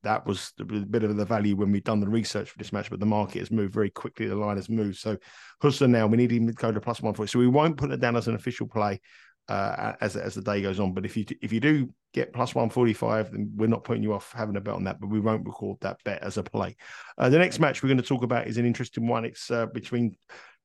[0.03, 2.89] that was a bit of the value when we've done the research for this match,
[2.89, 4.27] but the market has moved very quickly.
[4.27, 4.97] The line has moved.
[4.97, 5.17] So
[5.63, 7.31] Huesler now, we need him to go to plus 140.
[7.31, 8.99] So we won't put it down as an official play
[9.47, 10.93] uh, as as the day goes on.
[10.93, 14.03] But if you if you do get plus one forty five, then we're not putting
[14.03, 14.99] you off having a bet on that.
[14.99, 16.75] But we won't record that bet as a play.
[17.17, 19.25] Uh, the next match we're going to talk about is an interesting one.
[19.25, 20.15] It's uh, between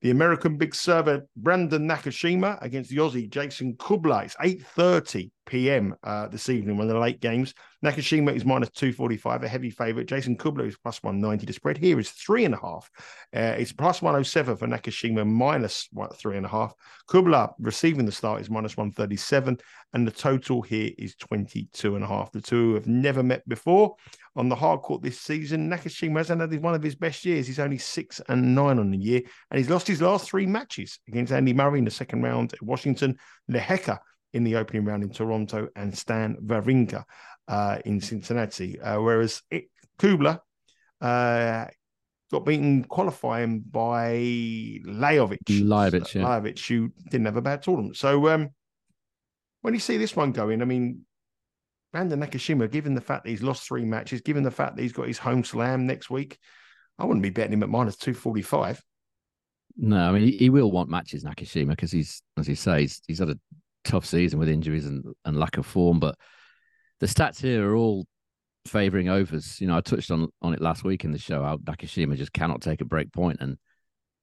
[0.02, 4.24] the American big server Brandon Nakashima against the Aussie Jason Kubler.
[4.24, 5.94] It's eight thirty p.m.
[6.02, 7.54] Uh, this evening, one of the late games.
[7.84, 10.06] Nakashima is minus 245, a heavy favourite.
[10.06, 11.44] Jason Kubler is plus 190.
[11.44, 12.88] The spread here is three and a half.
[13.34, 16.72] Uh, it's plus 107 for Nakashima, minus what, three and a half.
[17.08, 19.58] Kubler receiving the start is minus 137,
[19.92, 22.30] and the total here is 22 and a half.
[22.32, 23.96] The two have never met before
[24.36, 25.68] on the hard court this season.
[25.68, 27.46] Nakashima has had one of his best years.
[27.46, 31.00] He's only six and nine on the year, and he's lost his last three matches
[31.08, 33.18] against Andy Murray in the second round at Washington.
[33.50, 33.98] Lehecka
[34.32, 37.04] in the opening round in Toronto and Stan Wawrinka
[37.48, 38.80] uh, in Cincinnati.
[38.80, 39.64] Uh, whereas it,
[39.98, 40.38] Kubler
[41.00, 41.66] uh,
[42.30, 44.12] got beaten qualifying by
[44.86, 45.38] Lajovic.
[45.48, 46.22] Lajovic, yeah.
[46.22, 47.96] Lajovic, who didn't have a bad tournament.
[47.96, 48.50] So um,
[49.62, 51.04] when you see this one going, I mean,
[51.92, 54.92] Brandon Nakashima, given the fact that he's lost three matches, given the fact that he's
[54.92, 56.38] got his home slam next week,
[56.98, 58.82] I wouldn't be betting him at minus 245.
[59.76, 63.00] No, I mean he, he will want matches Nakashima because he's, as you say, he's,
[63.06, 63.38] he's had a
[63.84, 66.00] tough season with injuries and, and lack of form.
[66.00, 66.16] But
[67.00, 68.06] the stats here are all
[68.66, 69.60] favouring overs.
[69.60, 71.42] You know, I touched on on it last week in the show.
[71.42, 73.56] How Nakashima just cannot take a break point, and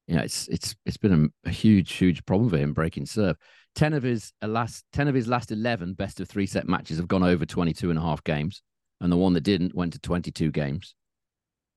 [0.07, 3.35] you know, it's it's it's been a, a huge huge problem for him breaking serve.
[3.75, 7.07] Ten of his last ten of his last eleven best of three set matches have
[7.07, 8.61] gone over 22 and a half games,
[9.01, 10.95] and the one that didn't went to 22 games.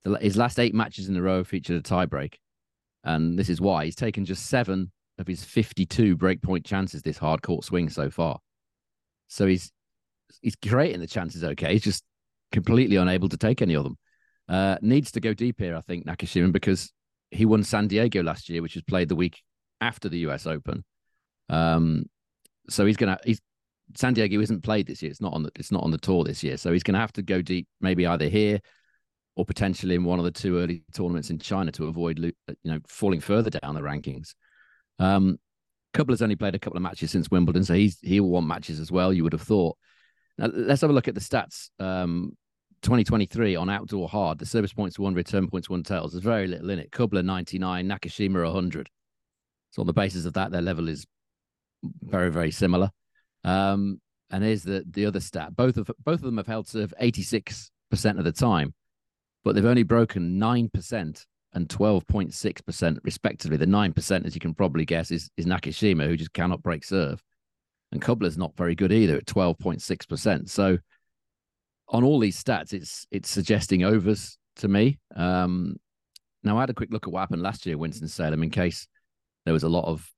[0.04, 2.34] The, his last eight matches in a row featured a tiebreak.
[3.04, 7.42] And this is why he's taken just seven of his 52 breakpoint chances this hard
[7.42, 8.38] court swing so far.
[9.28, 9.72] So he's
[10.40, 11.72] he's creating the chances okay.
[11.72, 12.04] He's just
[12.52, 13.96] completely unable to take any of them.
[14.48, 16.92] Uh, needs to go deep here, I think, Nakashima, because
[17.30, 19.42] he won San Diego last year, which was played the week
[19.80, 20.84] after the US Open.
[21.48, 22.06] Um,
[22.68, 23.40] so he's gonna he's
[23.96, 25.10] San Diego isn't played this year.
[25.10, 26.56] It's not on the it's not on the tour this year.
[26.56, 28.60] So he's gonna have to go deep, maybe either here
[29.36, 32.32] or potentially in one of the two early tournaments in China to avoid you
[32.64, 34.34] know falling further down the rankings.
[34.98, 35.38] Um,
[36.08, 38.78] has only played a couple of matches since Wimbledon, so he's he will want matches
[38.78, 39.12] as well.
[39.12, 39.76] You would have thought.
[40.38, 41.70] Now let's have a look at the stats.
[41.78, 42.36] Um,
[42.82, 46.12] 2023 on outdoor hard, the service points one, return points one tails.
[46.12, 46.90] There's very little in it.
[46.90, 48.88] Kubler 99, Nakashima 100.
[49.70, 51.06] So on the basis of that, their level is
[52.02, 52.90] very very similar.
[53.44, 56.92] Um, and here's the the other stat: both of both of them have held serve
[56.98, 58.74] 86 percent of the time
[59.44, 63.56] but they've only broken 9% and 12.6% respectively.
[63.56, 67.22] The 9%, as you can probably guess, is, is Nakashima, who just cannot break serve.
[67.92, 70.48] And Kubler's not very good either at 12.6%.
[70.48, 70.78] So
[71.90, 74.98] on all these stats, it's it's suggesting overs to me.
[75.14, 75.76] Um,
[76.42, 78.86] now, I had a quick look at what happened last year, Winston-Salem, in case
[79.44, 80.10] there was a lot of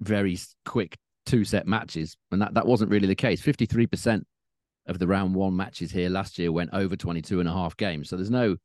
[0.00, 2.16] very quick two set matches.
[2.30, 3.40] And that, that wasn't really the case.
[3.40, 4.22] 53%
[4.86, 8.10] of the round one matches here last year went over 22 and a half games.
[8.10, 8.56] So there's no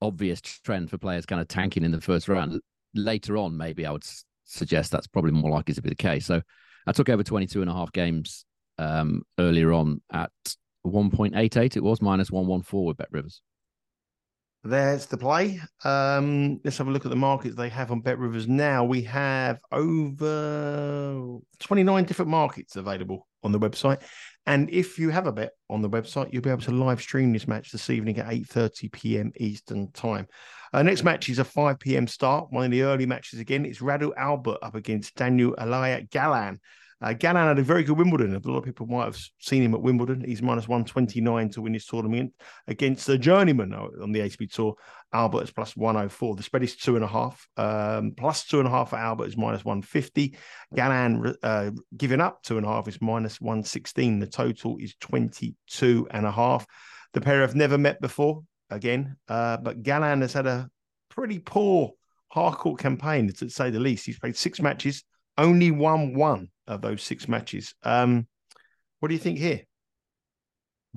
[0.00, 2.60] obvious trend for players kind of tanking in the first round.
[2.94, 4.04] Later on, maybe I would
[4.44, 6.26] suggest that's probably more likely to be the case.
[6.26, 6.42] So
[6.86, 8.44] I took over 22 and a half games
[8.78, 10.30] um, earlier on at
[10.86, 11.76] 1.88.
[11.76, 13.42] It was minus 114 with Bet Rivers.
[14.64, 15.60] There's the play.
[15.82, 18.84] Um, let's have a look at the markets they have on Bet Rivers now.
[18.84, 24.02] We have over 29 different markets available on the website.
[24.46, 27.32] And if you have a bet on the website, you'll be able to live stream
[27.32, 29.32] this match this evening at 8:30 p.m.
[29.36, 30.28] Eastern Time.
[30.72, 32.06] Uh, next match is a 5 p.m.
[32.06, 32.46] start.
[32.50, 33.66] One of the early matches again.
[33.66, 36.60] It's Radu Albot up against Daniel Elahi Galan.
[37.02, 38.32] Uh, Galan had a very good Wimbledon.
[38.32, 40.22] A lot of people might have seen him at Wimbledon.
[40.24, 42.32] He's minus 129 to win this tournament
[42.68, 44.76] against the journeyman on the ATP Tour.
[45.12, 46.36] Albot is plus 104.
[46.36, 47.44] The spread is two and a half.
[47.56, 50.36] Um, plus two and a half for Albot is minus 150.
[50.76, 54.20] Galan uh, giving up two and a half is minus 116.
[54.20, 56.64] The total is 22 and a half.
[57.14, 60.70] The pair have never met before again, uh, but Galan has had a
[61.08, 61.90] pretty poor
[62.32, 64.06] hardcourt campaign, to say the least.
[64.06, 65.02] He's played six matches,
[65.36, 67.74] only won one of those six matches.
[67.82, 68.26] Um,
[69.00, 69.60] what do you think here?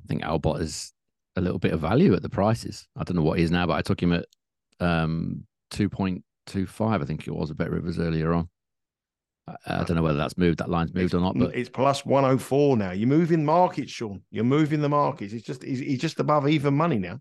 [0.02, 0.92] I think Albot is
[1.36, 2.86] a little bit of value at the prices.
[2.96, 4.26] I don't know what he is now, but I took him at
[4.80, 6.22] um, 2.25,
[6.80, 8.48] I think it was, a Bet Rivers earlier on.
[9.48, 11.68] I, I don't know whether that's moved, that line's moved it's, or not, but it's
[11.68, 12.92] plus 104 now.
[12.92, 14.22] You're moving markets, Sean.
[14.30, 15.32] You're moving the markets.
[15.32, 17.20] It's just he's, he's just above even money now.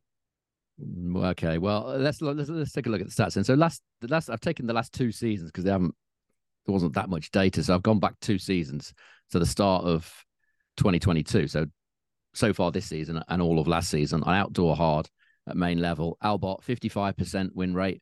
[0.83, 3.37] Mm, okay, well let's let's let's take a look at the stats.
[3.37, 5.95] And so last the last I've taken the last two seasons because they haven't
[6.65, 7.63] there wasn't that much data.
[7.63, 8.93] So I've gone back two seasons
[9.31, 10.11] to the start of
[10.77, 11.47] 2022.
[11.47, 11.65] So
[12.33, 15.09] so far this season and all of last season on outdoor hard
[15.47, 16.17] at main level.
[16.23, 18.01] Albot 55% win rate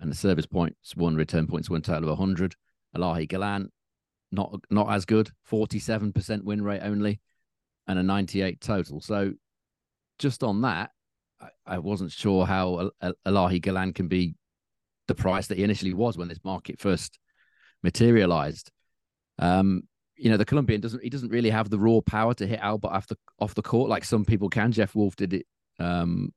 [0.00, 2.54] and the service points one return points one total of 100.
[2.96, 3.70] Elahi Galan
[4.32, 7.20] not not as good, 47% win rate only
[7.86, 9.00] and a 98 total.
[9.00, 9.32] So
[10.18, 10.90] just on that,
[11.40, 12.90] I, I wasn't sure how
[13.26, 14.34] Elahi Galan can be
[15.06, 17.18] the price that he initially was when this market first
[17.86, 18.72] materialized.
[19.38, 19.84] Um,
[20.16, 22.90] you know, the Colombian doesn't he doesn't really have the raw power to hit Albot
[22.90, 24.72] off the off the court like some people can.
[24.72, 25.46] Jeff Wolf did it
[25.78, 26.32] um,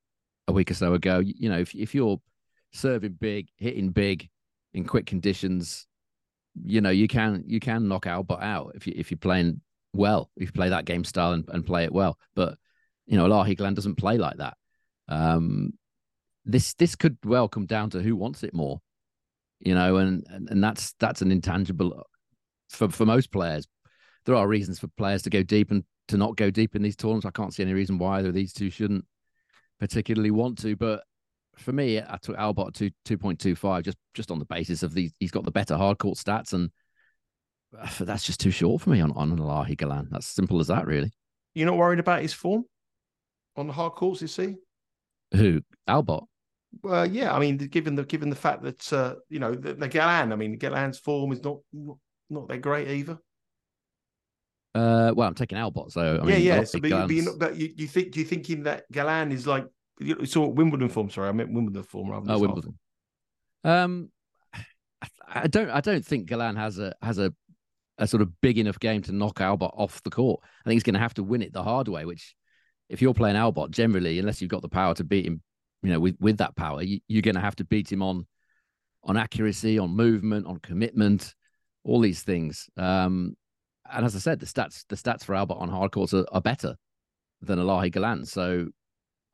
[0.47, 1.19] a week or so ago.
[1.19, 2.21] You know, if if you're
[2.71, 4.29] serving big, hitting big
[4.73, 5.87] in quick conditions,
[6.63, 9.61] you know, you can you can knock Albot out if you if you're playing
[9.93, 12.19] well, if you play that game style and, and play it well.
[12.35, 12.57] But
[13.07, 14.55] you know, Elahi Galan doesn't play like that.
[15.07, 15.73] Um,
[16.45, 18.81] this this could well come down to who wants it more
[19.59, 22.05] you know, and, and and that's that's an intangible
[22.69, 23.67] for for most players.
[24.25, 26.95] There are reasons for players to go deep and to not go deep in these
[26.95, 27.25] tournaments.
[27.25, 29.05] I can't see any reason why either of these two shouldn't
[29.79, 30.75] particularly want to.
[30.75, 31.03] But
[31.57, 34.83] for me, I took Albot to two point two five just just on the basis
[34.83, 35.11] of these.
[35.19, 36.69] He's got the better hardcourt stats, and
[37.77, 40.09] uh, that's just too short for me on on Elahi Galan.
[40.11, 41.11] That's simple as that, really.
[41.53, 42.65] You're not worried about his form
[43.55, 44.55] on the hard courts, you see?
[45.33, 46.25] Who Albot?
[46.83, 49.87] Well, yeah, I mean, given the given the fact that uh, you know the, the
[49.87, 51.57] Galan, I mean, Galan's form is not
[52.29, 53.17] not, that great either.
[54.75, 56.63] Uh, well, I'm taking Albot, so I yeah, mean, yeah.
[56.63, 59.47] So, but, you, but, you, but you, you think do you thinking that Galan is
[59.47, 59.65] like
[59.99, 61.09] you saw Wimbledon form?
[61.09, 62.77] Sorry, I meant Wimbledon form rather than Oh, Wimbledon.
[63.63, 64.11] Um,
[64.53, 65.69] I, I don't.
[65.69, 67.33] I don't think Galan has a has a
[67.97, 70.39] a sort of big enough game to knock Albot off the court.
[70.43, 72.05] I think he's going to have to win it the hard way.
[72.05, 72.35] Which,
[72.89, 75.41] if you're playing Albot, generally, unless you've got the power to beat him,
[75.81, 78.25] you know, with with that power, you, you're going to have to beat him on
[79.03, 81.33] on accuracy, on movement, on commitment,
[81.83, 82.69] all these things.
[82.77, 83.35] Um,
[83.91, 86.41] and as I said, the stats the stats for Albot on hard courts are, are
[86.41, 86.75] better
[87.41, 88.25] than Elahi Galan.
[88.25, 88.67] So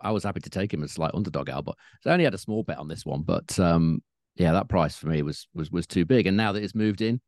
[0.02, 1.74] I was happy to take him as slight underdog Albot.
[2.02, 4.02] So I only had a small bet on this one, but um,
[4.36, 6.28] yeah, that price for me was was was too big.
[6.28, 7.20] And now that it's moved in,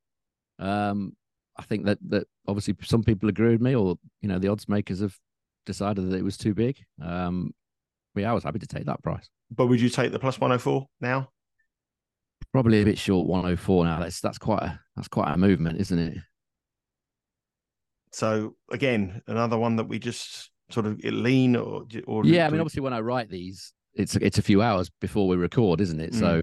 [0.60, 1.14] um,
[1.58, 4.70] I think that that obviously some people agree with me, or you know, the odds
[4.70, 5.18] makers have
[5.66, 6.78] decided that it was too big.
[7.02, 7.52] Um,
[8.26, 9.30] I was happy to take that price.
[9.52, 11.30] But would you take the plus one hundred four now?
[12.52, 14.00] Probably a bit short, 104 now.
[14.00, 16.18] That's that's quite a that's quite a movement, isn't it?
[18.12, 22.60] So again, another one that we just sort of lean or or Yeah, I mean,
[22.62, 26.14] obviously, when I write these, it's it's a few hours before we record, isn't it?
[26.14, 26.20] Hmm.
[26.20, 26.42] So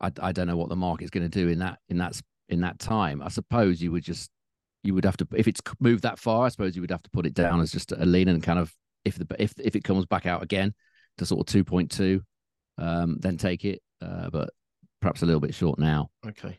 [0.00, 2.60] I I don't know what the market's going to do in that in that in
[2.60, 3.22] that time.
[3.22, 4.30] I suppose you would just
[4.82, 6.44] you would have to if it's moved that far.
[6.44, 8.58] I suppose you would have to put it down as just a lean and kind
[8.58, 10.74] of if the if if it comes back out again
[11.18, 12.22] to sort of two point two,
[12.78, 13.80] um, then take it.
[14.02, 14.50] Uh, but
[15.00, 16.08] perhaps a little bit short now.
[16.26, 16.58] Okay.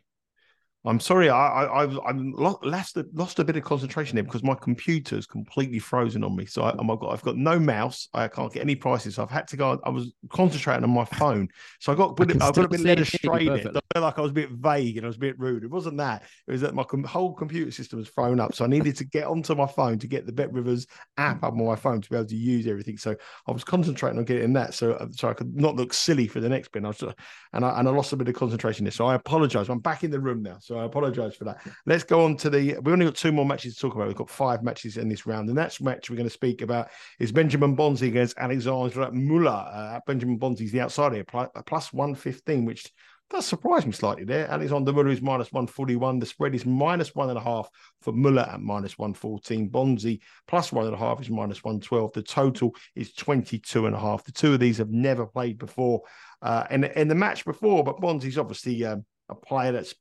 [0.87, 4.43] I'm sorry, I I I've, I've lost a, lost a bit of concentration here because
[4.43, 6.45] my computer's completely frozen on me.
[6.45, 8.07] So I, oh I've got I've got no mouse.
[8.13, 9.15] I can't get any prices.
[9.15, 9.79] So I've had to go.
[9.83, 12.99] I was concentrating on my phone, so I got I have got a bit led
[12.99, 13.69] and hear you astray.
[13.69, 15.63] I felt like I was a bit vague and I was a bit rude.
[15.63, 16.23] It wasn't that.
[16.47, 18.55] It was that my com- whole computer system was thrown up.
[18.55, 21.51] So I needed to get onto my phone to get the Bet Rivers app up
[21.51, 22.97] on my phone to be able to use everything.
[22.97, 23.13] So
[23.45, 26.39] I was concentrating on getting that, so uh, so I could not look silly for
[26.39, 26.79] the next bit.
[26.79, 27.03] And I was
[27.51, 28.91] and I and I lost a bit of concentration there.
[28.91, 29.67] So I apologise.
[29.67, 31.59] I'm back in the room now, so I apologise for that.
[31.85, 32.77] Let's go on to the.
[32.81, 34.07] We've only got two more matches to talk about.
[34.07, 36.89] We've got five matches in this round, and that's match we're going to speak about
[37.19, 39.51] is Benjamin Bonzi against Alexander Muller.
[39.51, 42.91] Uh, Benjamin Bonzi's the outsider, pl- plus one fifteen, which
[43.29, 44.49] does surprise me slightly there.
[44.49, 46.19] Alexander Muller is minus 141.
[46.19, 47.69] The spread is minus one and a half
[48.01, 49.69] for Muller at minus 114.
[49.69, 52.13] Bonzi plus one and a half is minus 112.
[52.13, 54.23] The total is 22 and a half.
[54.23, 56.03] The two of these have never played before
[56.41, 59.93] uh, in, in the match before, but Bonzi's obviously um, a player that's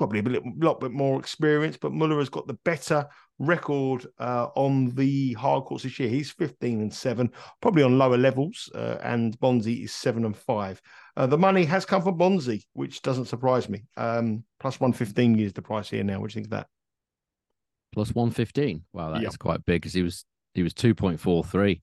[0.00, 3.06] probably a bit, lot bit more experience, but Muller has got the better
[3.38, 6.08] record uh, on the hard courts this year.
[6.08, 10.80] He's 15 and 7, probably on lower levels, uh, and Bonzi is 7 and 5.
[11.18, 13.84] Uh, the money has come from Bonzi, which doesn't surprise me.
[13.98, 16.18] Um, plus 115 is the price here now.
[16.18, 16.66] What do you think of that?
[17.92, 18.84] Plus one fifteen.
[18.94, 19.36] Wow, that is Yeah.
[19.38, 21.82] quite big because he was he was two point four three.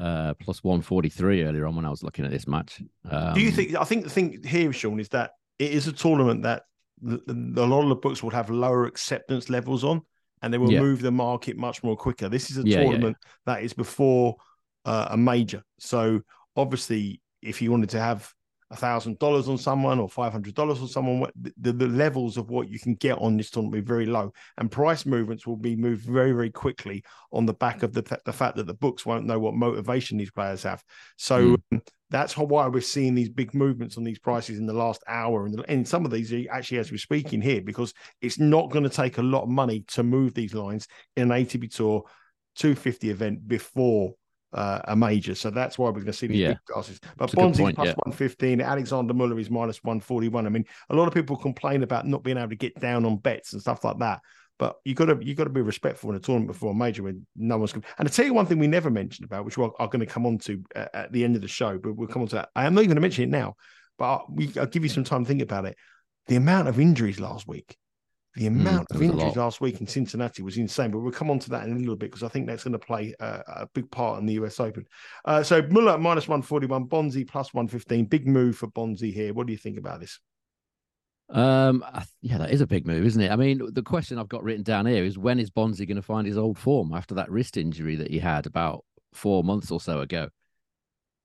[0.00, 2.80] Uh, plus one forty three earlier on when I was looking at this match.
[3.10, 3.74] Um, Do you think?
[3.74, 6.62] I think the thing here, Sean, is that it is a tournament that
[7.06, 10.02] a lot of the books will have lower acceptance levels on,
[10.42, 10.80] and they will Yeah.
[10.80, 12.28] move the market much more quicker.
[12.28, 14.36] This is a Yeah, yeah, tournament that is before
[14.84, 16.20] uh, a major, so
[16.56, 18.32] obviously, if you wanted to have
[18.72, 22.36] a thousand dollars on someone or five hundred dollars on someone, what- the, the levels
[22.36, 25.46] of what you can get on this tournament will be very low, and price movements
[25.46, 28.74] will be moved very, very quickly on the back of the the fact that the
[28.74, 30.82] books won't know what motivation these players have.
[31.16, 34.72] So um, that's how, why we're seeing these big movements on these prices in the
[34.72, 38.70] last hour, and, and some of these actually as we're speaking here, because it's not
[38.70, 42.04] going to take a lot of money to move these lines in an ATP Tour
[42.56, 44.14] 250 event before
[44.52, 45.34] uh, a major.
[45.34, 46.48] So that's why we're going to see these Yeah.
[46.48, 46.98] big classes.
[47.00, 47.94] But That's a good Bonzi's point, plus yeah.
[48.04, 50.46] 115, Alexander Muller is minus 141.
[50.46, 53.16] I mean, a lot of people complain about not being able to get down on
[53.18, 54.20] bets and stuff like that.
[54.58, 57.02] But you got to you got to be respectful in a tournament before a major
[57.02, 57.72] when no one's.
[57.72, 60.06] And I tell you one thing we never mentioned about, which we're, are going to
[60.06, 62.36] come on to uh, at the end of the show, but we'll come on to
[62.36, 62.50] that.
[62.54, 63.56] I am not even going to mention it now,
[63.98, 65.76] but I'll, we, I'll give you some time to think about it.
[66.28, 67.76] The amount of injuries last week,
[68.34, 70.90] the amount there of injuries last week in Cincinnati was insane.
[70.90, 72.72] But we'll come on to that in a little bit because I think that's going
[72.72, 74.86] to play uh, a big part in the US Open.
[75.24, 78.06] Uh, so Muller minus 141, Bonzi plus 115.
[78.06, 79.34] Big move for Bonzi here.
[79.34, 80.18] What do you think about this?
[81.28, 81.84] Um,
[82.20, 83.30] yeah, that is a big move, isn't it?
[83.30, 86.02] I mean, the question I've got written down here is when is Bonzi going to
[86.02, 89.80] find his old form after that wrist injury that he had about four months or
[89.80, 90.28] so ago?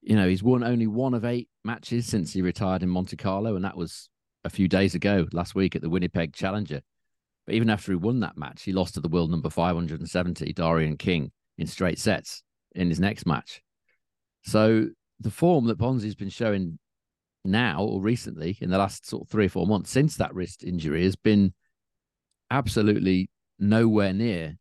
[0.01, 3.55] You know, he's won only one of eight matches since he retired in Monte Carlo,
[3.55, 4.10] and that was
[4.43, 6.82] a few days ago, last week at the Winnipeg Challenger.
[7.48, 10.98] But even after he won that match, he lost to the world number 570, Darian
[10.98, 12.43] King, in straight sets
[12.76, 13.62] in his next match.
[14.43, 14.88] So
[15.20, 16.78] the form that Bonzi's been showing
[17.43, 20.64] now or recently in the last sort of three or four months since that wrist
[20.64, 21.54] injury has been
[22.52, 23.30] absolutely
[23.60, 24.58] nowhere near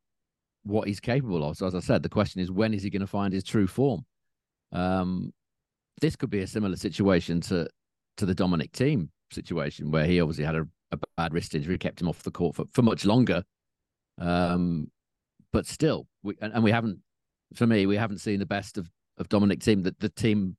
[0.63, 1.57] what he's capable of.
[1.57, 3.67] So as I said, the question is when is he going to find his true
[3.67, 4.05] form?
[4.73, 5.33] Um,
[6.01, 7.69] this could be a similar situation to
[8.17, 10.67] to the Dominic Thiem situation, where he obviously had a, a
[11.17, 13.43] bad wrist injury, kept him off the court for, for much longer.
[14.19, 14.91] Um,
[15.53, 16.99] but still, we and, and we haven't,
[17.55, 20.57] for me, we haven't seen the best of of Dominic Thiem that the Thiem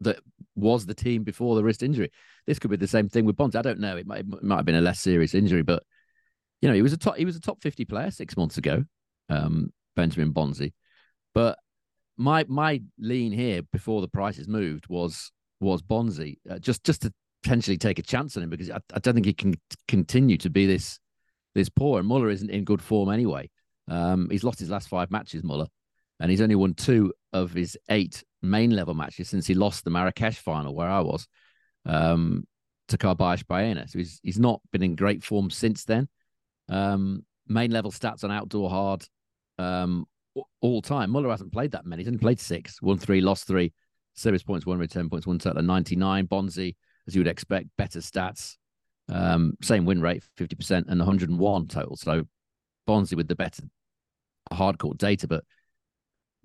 [0.00, 0.18] that
[0.56, 2.10] was the Thiem before the wrist injury.
[2.46, 3.54] This could be the same thing with Bonds.
[3.54, 3.96] I don't know.
[3.96, 5.82] It might, it might have been a less serious injury, but
[6.60, 8.84] you know, he was a top he was a top fifty player six months ago,
[9.28, 10.72] um, Benjamin Bonzi.
[11.34, 11.58] But
[12.16, 15.30] my my lean here before the prices moved was
[15.60, 17.12] was Bonzi, uh, just just to
[17.42, 19.54] potentially take a chance on him because I, I don't think he can
[19.88, 20.98] continue to be this
[21.54, 21.98] this poor.
[21.98, 23.50] And Muller isn't in good form anyway.
[23.88, 25.66] Um, he's lost his last five matches, Muller,
[26.20, 29.90] and he's only won two of his eight main level matches since he lost the
[29.90, 31.26] Marrakesh final where I was
[31.86, 32.44] um,
[32.88, 33.88] to Carballés Baena.
[33.88, 36.08] So he's he's not been in great form since then.
[36.68, 39.04] Um, main level stats on outdoor hard
[39.58, 40.06] um,
[40.60, 41.10] all time.
[41.10, 42.02] Muller hasn't played that many.
[42.02, 43.72] He's only played six, won three, lost three,
[44.14, 46.26] service points, one return points, one total of 99.
[46.28, 46.76] Bonzi,
[47.06, 48.56] as you would expect, better stats,
[49.08, 51.96] um, same win rate, 50% and 101 total.
[51.96, 52.24] So
[52.88, 53.62] Bonzi with the better
[54.52, 55.44] hard court data, but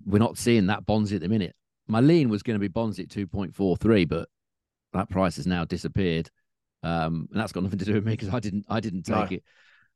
[0.04, 1.54] we're not seeing that Bonzi at the minute.
[1.86, 4.28] My lean was going to be Bonzi at 2.43, but
[4.92, 6.30] that price has now disappeared.
[6.82, 9.30] Um, and that's got nothing to do with me because I didn't I didn't take
[9.30, 9.36] no.
[9.36, 9.42] it.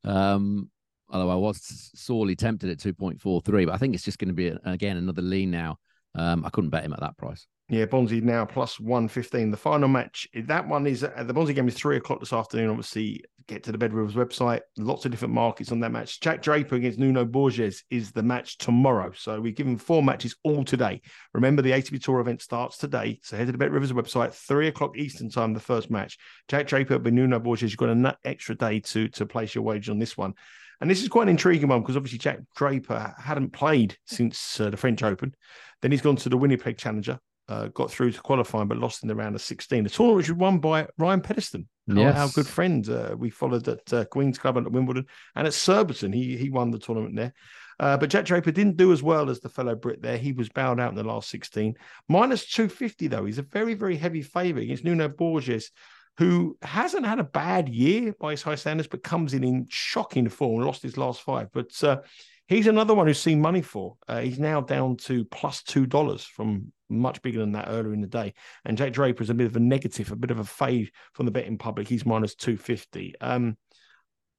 [0.05, 0.71] Um,
[1.09, 4.53] although I was sorely tempted at 2.43, but I think it's just going to be
[4.65, 5.79] again another lean now.
[6.15, 7.47] Um, I couldn't bet him at that price.
[7.69, 9.51] Yeah, Bonzi now plus 115.
[9.51, 12.69] The final match, that one is uh, the Bonzi game is three o'clock this afternoon.
[12.69, 14.61] Obviously, get to the Bet Rivers website.
[14.77, 16.21] Lots of different markets on that match.
[16.21, 19.13] Jack Draper against Nuno Borges is the match tomorrow.
[19.15, 21.01] So we've given four matches all today.
[21.33, 23.21] Remember, the ATP Tour event starts today.
[23.23, 26.19] So head to the Bet Rivers website, three o'clock Eastern time, the first match.
[26.49, 27.73] Jack Draper with Nuno Borges.
[27.73, 30.35] You've got an extra day to, to place your wager on this one.
[30.83, 34.69] And this is quite an intriguing one because obviously Jack Draper hadn't played since uh,
[34.69, 35.35] the French Open.
[35.81, 37.19] Then he's gone to the Winnipeg Challenger
[37.49, 39.85] uh, got through to qualifying, but lost in the round of 16.
[39.85, 42.17] The tournament was won by Ryan Peniston, yes.
[42.17, 42.89] our, our good friend.
[42.89, 46.13] Uh, we followed at uh, Queen's Club and at Wimbledon and at Surbiton.
[46.13, 47.33] He, he won the tournament there.
[47.81, 50.19] Uh, but Jack Draper didn't do as well as the fellow Brit there.
[50.19, 51.75] He was bowed out in the last 16.
[52.09, 53.25] Minus 250, though.
[53.25, 55.71] He's a very, very heavy favourite against Nuno Borges,
[56.19, 60.29] who hasn't had a bad year by his high standards, but comes in in shocking
[60.29, 61.49] form, lost his last five.
[61.53, 62.01] But uh,
[62.47, 63.97] he's another one who's seen money for.
[64.07, 68.07] Uh, he's now down to plus $2 from much bigger than that earlier in the
[68.07, 68.35] day.
[68.65, 71.27] And Jack Draper is a bit of a negative, a bit of a fade from
[71.27, 71.89] the betting public.
[71.89, 73.15] He's minus 250.
[73.21, 73.57] Um,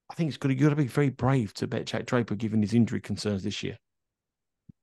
[0.10, 2.62] I think it's got to, got to be very brave to bet Jack Draper given
[2.62, 3.78] his injury concerns this year.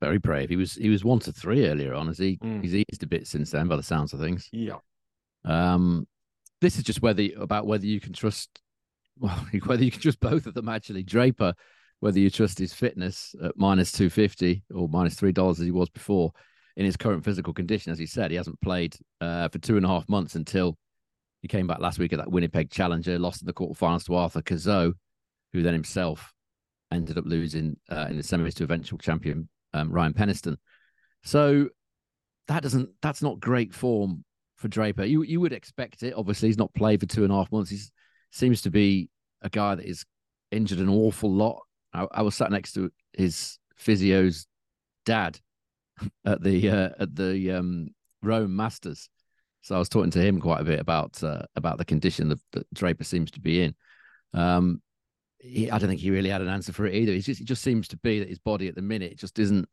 [0.00, 0.48] Very brave.
[0.48, 2.08] He was he was one to three earlier on.
[2.08, 2.62] As he mm.
[2.62, 4.48] he's eased a bit since then, by the sounds of things.
[4.50, 4.78] Yeah.
[5.44, 6.08] Um,
[6.60, 8.60] this is just whether about whether you can trust,
[9.18, 10.68] well, whether you can trust both of them.
[10.68, 11.54] Actually, Draper,
[12.00, 15.72] whether you trust his fitness at minus two fifty or minus three dollars as he
[15.72, 16.32] was before,
[16.76, 17.92] in his current physical condition.
[17.92, 20.78] As he said, he hasn't played uh, for two and a half months until
[21.42, 24.42] he came back last week at that Winnipeg Challenger, lost in the quarterfinals to Arthur
[24.42, 24.94] Cazaux,
[25.52, 26.32] who then himself
[26.92, 30.56] ended up losing uh, in the semis to eventual champion um, Ryan Peniston.
[31.22, 31.68] So
[32.48, 34.24] that doesn't that's not great form
[34.60, 35.04] for Draper.
[35.04, 36.14] You you would expect it.
[36.16, 37.70] Obviously, he's not played for two and a half months.
[37.70, 37.78] He
[38.30, 39.08] seems to be
[39.42, 40.04] a guy that is
[40.50, 41.62] injured an awful lot.
[41.92, 44.46] I, I was sat next to his physio's
[45.06, 45.40] dad
[46.24, 47.88] at the uh, at the um,
[48.22, 49.08] Rome Masters.
[49.62, 52.40] So I was talking to him quite a bit about uh, about the condition that,
[52.52, 53.74] that, Draper seems to be in.
[54.34, 54.82] Um,
[55.38, 57.12] he, I don't think he really had an answer for it either.
[57.12, 59.66] He just, it just seems to be that his body at the minute just isn't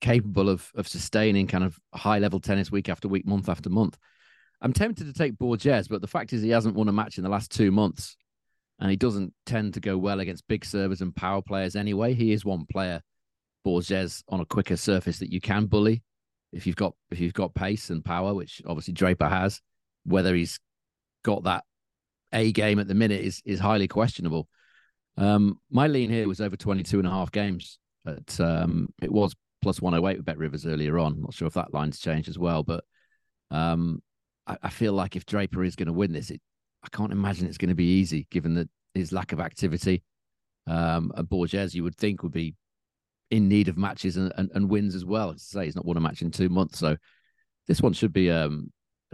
[0.00, 3.96] capable of of sustaining kind of high level tennis week after week, month after month.
[4.60, 7.24] I'm tempted to take Borges, but the fact is he hasn't won a match in
[7.24, 8.16] the last two months,
[8.80, 12.14] and he doesn't tend to go well against big servers and power players anyway.
[12.14, 13.02] He is one player
[13.64, 16.02] Borges on a quicker surface that you can bully
[16.52, 19.60] if you've got if you've got pace and power, which obviously Draper has.
[20.04, 20.60] Whether he's
[21.24, 21.64] got that
[22.32, 24.48] A game at the minute is is highly questionable.
[25.18, 27.78] Um, my lean here was over 22 and a half games.
[28.04, 29.34] But um, it was
[29.66, 31.20] plus 108 with Bet Rivers earlier on.
[31.20, 32.84] Not sure if that line's changed as well, but
[33.50, 34.00] um,
[34.46, 36.40] I, I, feel like if Draper is going to win this, it,
[36.84, 40.04] I can't imagine it's going to be easy given that his lack of activity.
[40.68, 42.54] Um, and Borges, you would think, would be
[43.32, 45.30] in need of matches and, and, and wins as well.
[45.30, 46.96] As I say, he's not won a match in two months, so
[47.66, 48.70] this one should be um,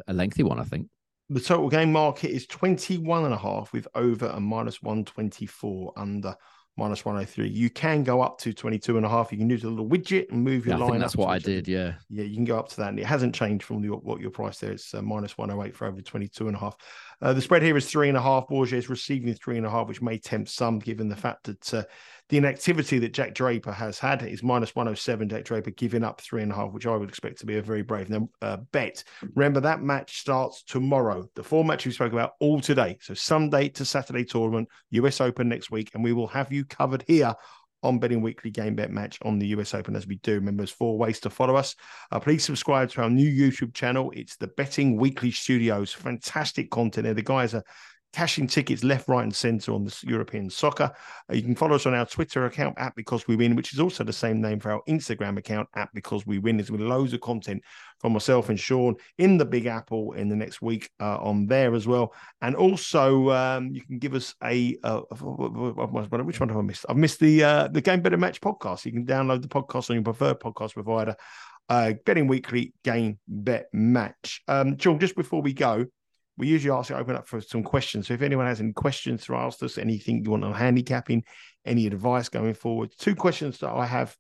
[0.07, 0.88] a lengthy one, I think.
[1.30, 6.36] The total game market is 21 and a half with over a minus 124 under
[6.76, 7.48] minus 103.
[7.48, 9.30] You can go up to 22 and a half.
[9.30, 11.00] You can use a little widget and move your yeah, line.
[11.00, 11.68] that's what I did.
[11.68, 11.94] Yeah.
[12.08, 12.24] Yeah.
[12.24, 12.88] You can go up to that.
[12.88, 14.72] And it hasn't changed from the, what your price there.
[14.72, 16.76] It's uh, minus 108 for over 22 and a half.
[17.22, 18.48] Uh, the spread here is three and a half.
[18.48, 21.84] Borges receiving three and a half, which may tempt some given the fact that uh,
[22.28, 25.28] the inactivity that Jack Draper has had is minus 107.
[25.28, 27.62] Jack Draper giving up three and a half, which I would expect to be a
[27.62, 29.04] very brave uh, bet.
[29.36, 31.28] Remember, that match starts tomorrow.
[31.36, 32.98] The four matches we spoke about all today.
[33.00, 35.92] So Sunday to Saturday tournament, US Open next week.
[35.94, 37.34] And we will have you covered here
[37.83, 40.35] on Betting Weekly Game Bet Match on the US Open as we do.
[40.35, 41.74] Remember, there's four ways to follow us.
[42.11, 44.12] Uh, please subscribe to our new YouTube channel.
[44.14, 45.93] It's the Betting Weekly Studios.
[45.93, 47.14] Fantastic content there.
[47.14, 47.64] The guys are
[48.12, 50.92] cashing tickets left, right, and centre on the European soccer.
[51.30, 53.80] Uh, you can follow us on our Twitter account at Because We Win, which is
[53.80, 56.56] also the same name for our Instagram account at Because We Win.
[56.56, 57.62] There's with loads of content
[58.00, 61.74] from myself and Sean in the Big Apple in the next week uh, on there
[61.74, 62.12] as well.
[62.42, 66.86] And also, um, you can give us a uh, which one have I missed?
[66.88, 68.84] I've missed the uh, the Game Better Match podcast.
[68.84, 71.16] You can download the podcast on your preferred podcast provider.
[71.68, 74.42] Uh, betting weekly game bet match.
[74.48, 75.86] Um, just before we go,
[76.37, 78.09] we usually ask to open up for some questions.
[78.09, 81.24] So if anyone has any questions to ask us, anything you want on handicapping,
[81.64, 84.16] any advice going forward, two questions that I have.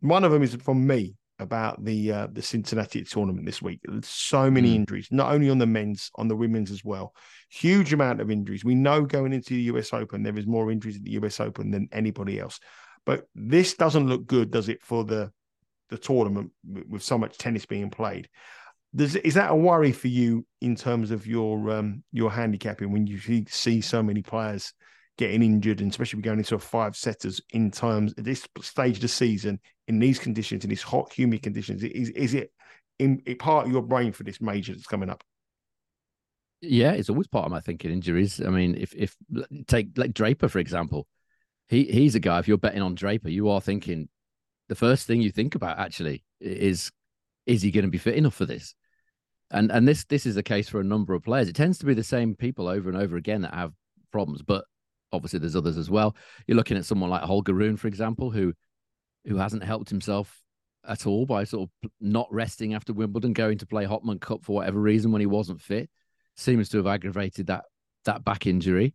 [0.00, 3.80] One of them is from me about the uh, the Cincinnati tournament this week.
[4.02, 4.76] So many mm.
[4.76, 7.14] injuries, not only on the men's, on the women's as well.
[7.50, 8.64] Huge amount of injuries.
[8.64, 11.70] We know going into the US Open, there is more injuries at the US Open
[11.70, 12.58] than anybody else.
[13.04, 15.32] But this doesn't look good, does it, for the
[15.90, 18.28] the tournament with so much tennis being played?
[18.94, 23.06] Does, is that a worry for you in terms of your um, your handicapping when
[23.06, 24.72] you see, see so many players
[25.18, 29.02] getting injured, and especially going into a five setters in terms at this stage of
[29.02, 31.82] the season in these conditions, in these hot, humid conditions?
[31.84, 32.50] Is is it
[32.98, 35.22] in, in part of your brain for this major that's coming up?
[36.60, 37.90] Yeah, it's always part of my thinking.
[37.90, 38.40] Injuries.
[38.40, 39.14] I mean, if if
[39.66, 41.06] take like Draper for example,
[41.68, 42.38] he he's a guy.
[42.38, 44.08] If you're betting on Draper, you are thinking
[44.68, 46.90] the first thing you think about actually is
[47.48, 48.74] is he going to be fit enough for this?
[49.50, 51.48] And and this this is the case for a number of players.
[51.48, 53.72] It tends to be the same people over and over again that have
[54.12, 54.64] problems, but
[55.10, 56.14] obviously there's others as well.
[56.46, 58.52] You're looking at someone like Holger Rune, for example, who
[59.26, 60.42] who hasn't helped himself
[60.86, 64.56] at all by sort of not resting after Wimbledon, going to play Hopman Cup for
[64.56, 65.90] whatever reason when he wasn't fit,
[66.36, 67.64] seems to have aggravated that
[68.04, 68.94] that back injury.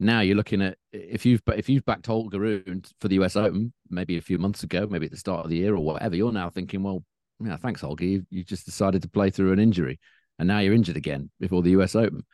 [0.00, 3.72] Now you're looking at if you've if you've backed Holger Rune for the US Open
[3.88, 6.32] maybe a few months ago, maybe at the start of the year or whatever, you're
[6.32, 7.04] now thinking, well,
[7.44, 8.04] yeah, thanks, Holger.
[8.04, 9.98] You, you just decided to play through an injury,
[10.38, 12.24] and now you're injured again before the US Open.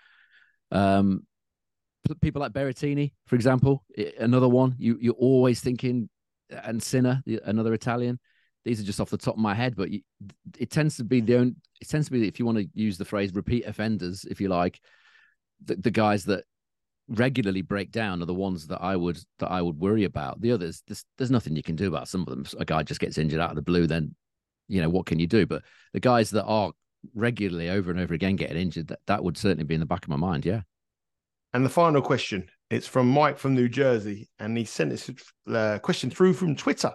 [0.70, 1.26] Um,
[2.20, 3.84] people like Berrettini, for example,
[4.18, 4.74] another one.
[4.78, 6.08] You you're always thinking,
[6.50, 8.18] and Sinner, another Italian.
[8.64, 10.00] These are just off the top of my head, but you,
[10.58, 11.54] it tends to be the only.
[11.80, 14.48] It tends to be if you want to use the phrase repeat offenders, if you
[14.48, 14.80] like,
[15.64, 16.44] the, the guys that
[17.08, 20.40] regularly break down are the ones that I would that I would worry about.
[20.40, 22.44] The others, there's, there's nothing you can do about some of them.
[22.58, 24.14] A guy just gets injured out of the blue, then
[24.68, 25.46] you know what can you do?
[25.46, 25.62] But
[25.92, 26.72] the guys that are
[27.14, 30.04] regularly over and over again getting injured, that, that would certainly be in the back
[30.04, 30.44] of my mind.
[30.44, 30.62] Yeah.
[31.52, 35.10] And the final question, it's from Mike from New Jersey, and he sent this
[35.48, 36.92] uh, question through from Twitter.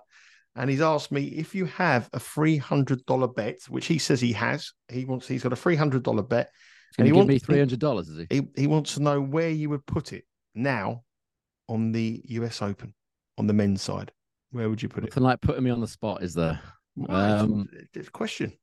[0.55, 4.21] And he's asked me if you have a three hundred dollar bet, which he says
[4.21, 4.71] he has.
[4.87, 6.51] He wants he's got a three hundred dollar bet.
[6.99, 8.35] and he give wants, me three hundred dollars, is he?
[8.35, 8.61] he?
[8.61, 11.03] He wants to know where you would put it now
[11.67, 12.93] on the US Open
[13.39, 14.11] on the men's side.
[14.51, 15.25] Where would you put Nothing it?
[15.25, 16.61] Like putting me on the spot is there.
[17.09, 18.53] Um, it's a question.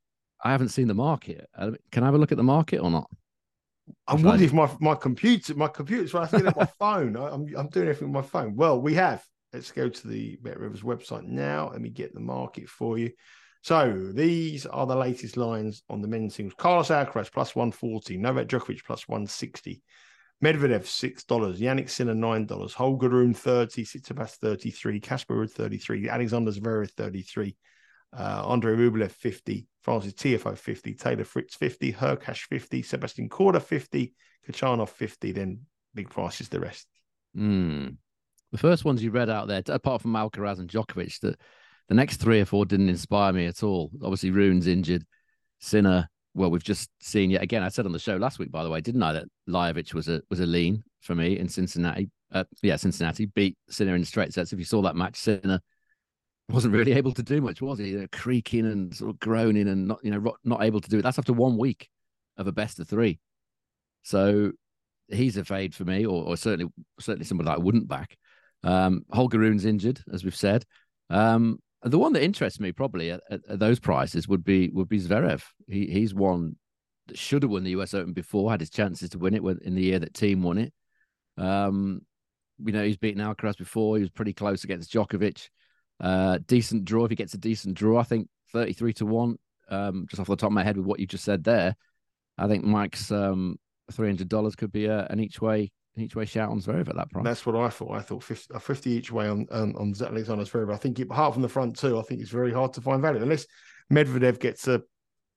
[0.43, 1.47] I haven't seen the market.
[1.91, 3.09] Can I have a look at the market or not?
[4.07, 6.33] I would if my my computer my computer's right.
[6.33, 7.17] I get my phone.
[7.17, 8.55] I, am I'm doing everything with my phone.
[8.55, 9.23] Well, we have.
[9.53, 11.69] Let's go to the Bet Rivers website now.
[11.71, 13.11] Let me get the market for you.
[13.63, 16.55] So these are the latest lines on the men's singles.
[16.57, 19.83] Carlos Alcaraz plus 140, Novak Djokovic plus 160,
[20.43, 26.09] Medvedev six dollars, Jannik Sinner nine dollars, Holger Rune 30, Tsitsipas 33, Casper Ruud 33,
[26.09, 27.55] Alexander Zverev 33,
[28.17, 34.13] uh, Andre Rublev 50, Frances Tiafoe 50, Taylor Fritz 50, Hurkacz 50, Sebastian Korda 50,
[34.47, 35.61] Khachanov 50, then
[35.93, 36.87] big prices the rest.
[37.37, 37.97] Mm.
[38.51, 41.39] The first ones you read out there, apart from Alcaraz and Djokovic, that
[41.87, 43.91] the next three or four didn't inspire me at all.
[44.03, 45.05] Obviously, Rune's injured,
[45.59, 46.09] Sinner.
[46.33, 47.63] Well, we've just seen yet again.
[47.63, 50.07] I said on the show last week, by the way, didn't I, that Lajovic was
[50.07, 52.09] a was a lean for me in Cincinnati.
[52.31, 54.53] Uh, yeah, Cincinnati beat Sinner in straight sets.
[54.53, 55.59] If you saw that match, Sinner
[56.51, 57.89] wasn't really able to do much, was he?
[57.89, 60.99] You know, creaking and sort of groaning and not, you know, not able to do
[60.99, 61.01] it.
[61.01, 61.89] That's after one week
[62.37, 63.19] of a best of three.
[64.03, 64.51] So
[65.07, 68.17] he's a fade for me, or, or certainly certainly somebody that I wouldn't back.
[68.63, 70.65] Um, Holger Rune's injured, as we've said.
[71.09, 74.89] Um, the one that interests me probably at, at, at, those prices would be would
[74.89, 75.43] be Zverev.
[75.67, 76.55] He he's one
[77.07, 79.75] that should have won the US Open before, had his chances to win it in
[79.75, 80.73] the year that Thiem won it.
[81.37, 82.01] Um,
[82.63, 83.97] you know, he's beaten Alcaraz before.
[83.97, 85.49] He was pretty close against Djokovic.
[86.01, 87.99] Uh, decent draw if he gets a decent draw.
[87.99, 89.37] I think 33 to 1,
[89.69, 91.75] um, just off the top of my head with what you just said there.
[92.37, 93.57] I think Mike's um,
[93.91, 97.25] $300 could be a, an each way each way shout on Zverev at that price.
[97.25, 97.91] That's what I thought.
[97.91, 100.73] I thought 50, 50 each way on on, on Alexander Zverev.
[100.73, 103.01] I think it, apart from the front two, I think it's very hard to find
[103.01, 103.45] value unless
[103.91, 104.81] Medvedev gets a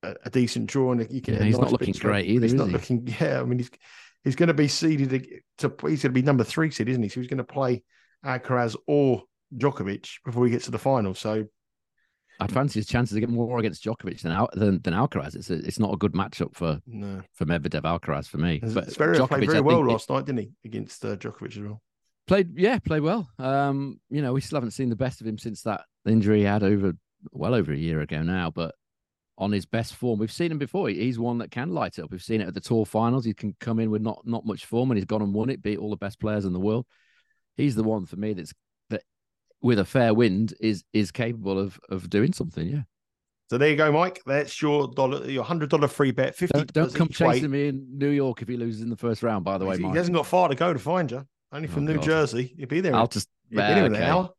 [0.03, 1.35] a, a decent draw and you can.
[1.35, 2.45] Yeah, he's nice not looking great either.
[2.45, 2.73] He's not he?
[2.73, 3.07] looking.
[3.19, 3.71] Yeah, I mean he's
[4.23, 5.09] he's going to be seeded
[5.57, 5.73] to.
[5.81, 7.09] He's going to be number three seed, isn't he?
[7.09, 7.83] So he's going to play
[8.25, 9.23] Alcaraz or
[9.57, 11.13] Djokovic before he gets to the final.
[11.13, 11.45] So
[12.39, 15.35] I'd fancy his chances to get more against Djokovic than than, than Alcaraz.
[15.35, 17.21] It's a, it's not a good matchup for no.
[17.33, 18.59] for Medvedev Alcaraz for me.
[18.61, 21.81] But very Djokovic, played very well last night, didn't he, against uh, Djokovic as well?
[22.27, 23.29] Played, yeah, played well.
[23.37, 26.45] Um, you know, we still haven't seen the best of him since that injury he
[26.45, 26.93] had over
[27.31, 28.49] well over a year ago now.
[28.49, 28.73] But
[29.37, 30.89] on his best form, we've seen him before.
[30.89, 32.11] He's one that can light up.
[32.11, 33.25] We've seen it at the Tour Finals.
[33.25, 35.61] He can come in with not not much form, and he's gone and won it,
[35.61, 36.85] beat all the best players in the world.
[37.55, 38.57] He's the one for me that's that
[39.65, 42.67] with a fair wind is is capable of of doing something.
[42.67, 42.83] Yeah.
[43.49, 44.21] So there you go, Mike.
[44.25, 46.35] That's your dollar, your hundred dollar free bet.
[46.35, 46.53] Fifty.
[46.53, 47.47] Don't, don't come chasing way.
[47.47, 49.43] me in New York if he loses in the first round.
[49.43, 49.95] By the way, he Mike.
[49.95, 51.25] hasn't got far to go to find you.
[51.51, 52.03] Only from oh, New God.
[52.03, 52.53] Jersey.
[52.55, 52.95] You'll be there.
[52.95, 53.27] I'll just.
[53.49, 53.85] You'll be there okay.
[53.85, 54.29] in an hour.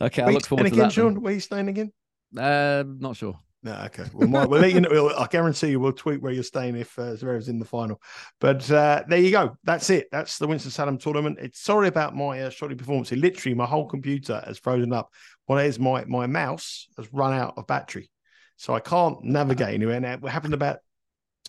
[0.00, 0.92] Okay, I look forward to again, that.
[0.92, 1.92] Sean, where are you staying again?
[2.36, 3.38] Uh, not sure.
[3.62, 4.04] No, okay.
[4.14, 5.12] Well, Mike, we'll let you know.
[5.16, 8.00] I guarantee you, we'll tweet where you're staying if uh, Zverev's in the final.
[8.38, 9.56] But uh, there you go.
[9.64, 10.06] That's it.
[10.12, 11.38] That's the Winston Salem tournament.
[11.40, 13.10] It's sorry about my uh, shoddy performance.
[13.10, 15.12] Literally, my whole computer has frozen up.
[15.46, 18.10] What is my my mouse has run out of battery,
[18.56, 19.98] so I can't navigate anywhere.
[19.98, 20.78] Now, it happened about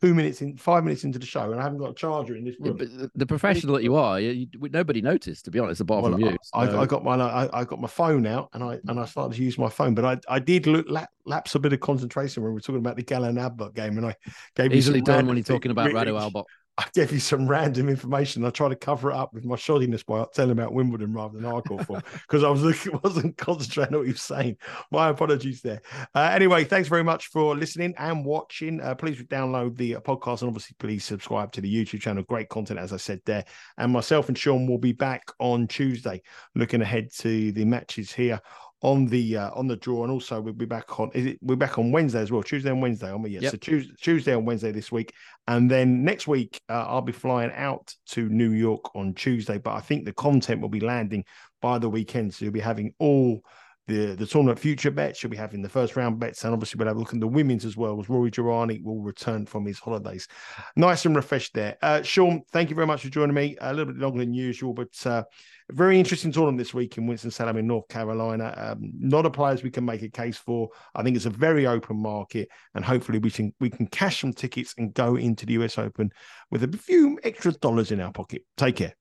[0.01, 2.45] two minutes in, five minutes into the show, and I haven't got a charger in
[2.45, 2.77] this room.
[2.79, 6.03] Yeah, but the professional that you are, you, you, nobody noticed, to be honest, apart
[6.03, 6.37] well, from you.
[6.53, 6.77] I, so.
[6.77, 9.35] I, I, got my I, I, got my phone out, and I and I started
[9.37, 10.87] to use my phone, but I, I did look,
[11.25, 14.05] lapse a bit of concentration when we were talking about the Galan Albot game, and
[14.05, 14.15] I
[14.55, 16.45] gave easily done when you're talking about Radu Albot.
[16.79, 18.45] I gave you some random information.
[18.45, 21.43] I tried to cover it up with my shoddiness by telling about Wimbledon rather than
[21.43, 24.55] hard court form because I was looking, wasn't concentrating on what you were saying.
[24.89, 25.81] My apologies there.
[26.15, 28.79] Uh, anyway, thanks very much for listening and watching.
[28.79, 32.23] Uh, please download the podcast and obviously please subscribe to the YouTube channel.
[32.23, 33.43] Great content, as I said there.
[33.77, 36.21] And myself and Sean will be back on Tuesday,
[36.55, 38.39] looking ahead to the matches here
[38.81, 41.11] on the uh, on the draw, and also we'll be back on.
[41.13, 41.39] Is it?
[41.41, 43.31] We're back on Wednesday as well, Tuesday and Wednesday, aren't we?
[43.31, 43.43] Yes.
[43.43, 43.51] Yep.
[43.51, 45.13] So Tuesday, Tuesday and Wednesday this week,
[45.47, 49.57] and then next week uh, I'll be flying out to New York on Tuesday.
[49.57, 51.25] But I think the content will be landing
[51.61, 53.41] by the weekend, so you'll be having all
[53.89, 55.21] the the tournament future bets.
[55.21, 57.27] You'll be having the first round bets, and obviously we'll have a look at the
[57.27, 57.99] women's as well.
[57.99, 60.27] As Rory Girani will return from his holidays,
[60.75, 61.77] nice and refreshed there.
[61.81, 63.57] Uh, Sean, thank you very much for joining me.
[63.59, 65.23] A little bit longer than usual, but uh,
[65.71, 68.53] very interesting tournament this week in Winston Salem in North Carolina.
[68.55, 70.69] Um, not a players we can make a case for.
[70.95, 74.33] I think it's a very open market, and hopefully we can we can cash some
[74.33, 76.11] tickets and go into the US Open
[76.51, 78.43] with a few extra dollars in our pocket.
[78.55, 78.93] Take care.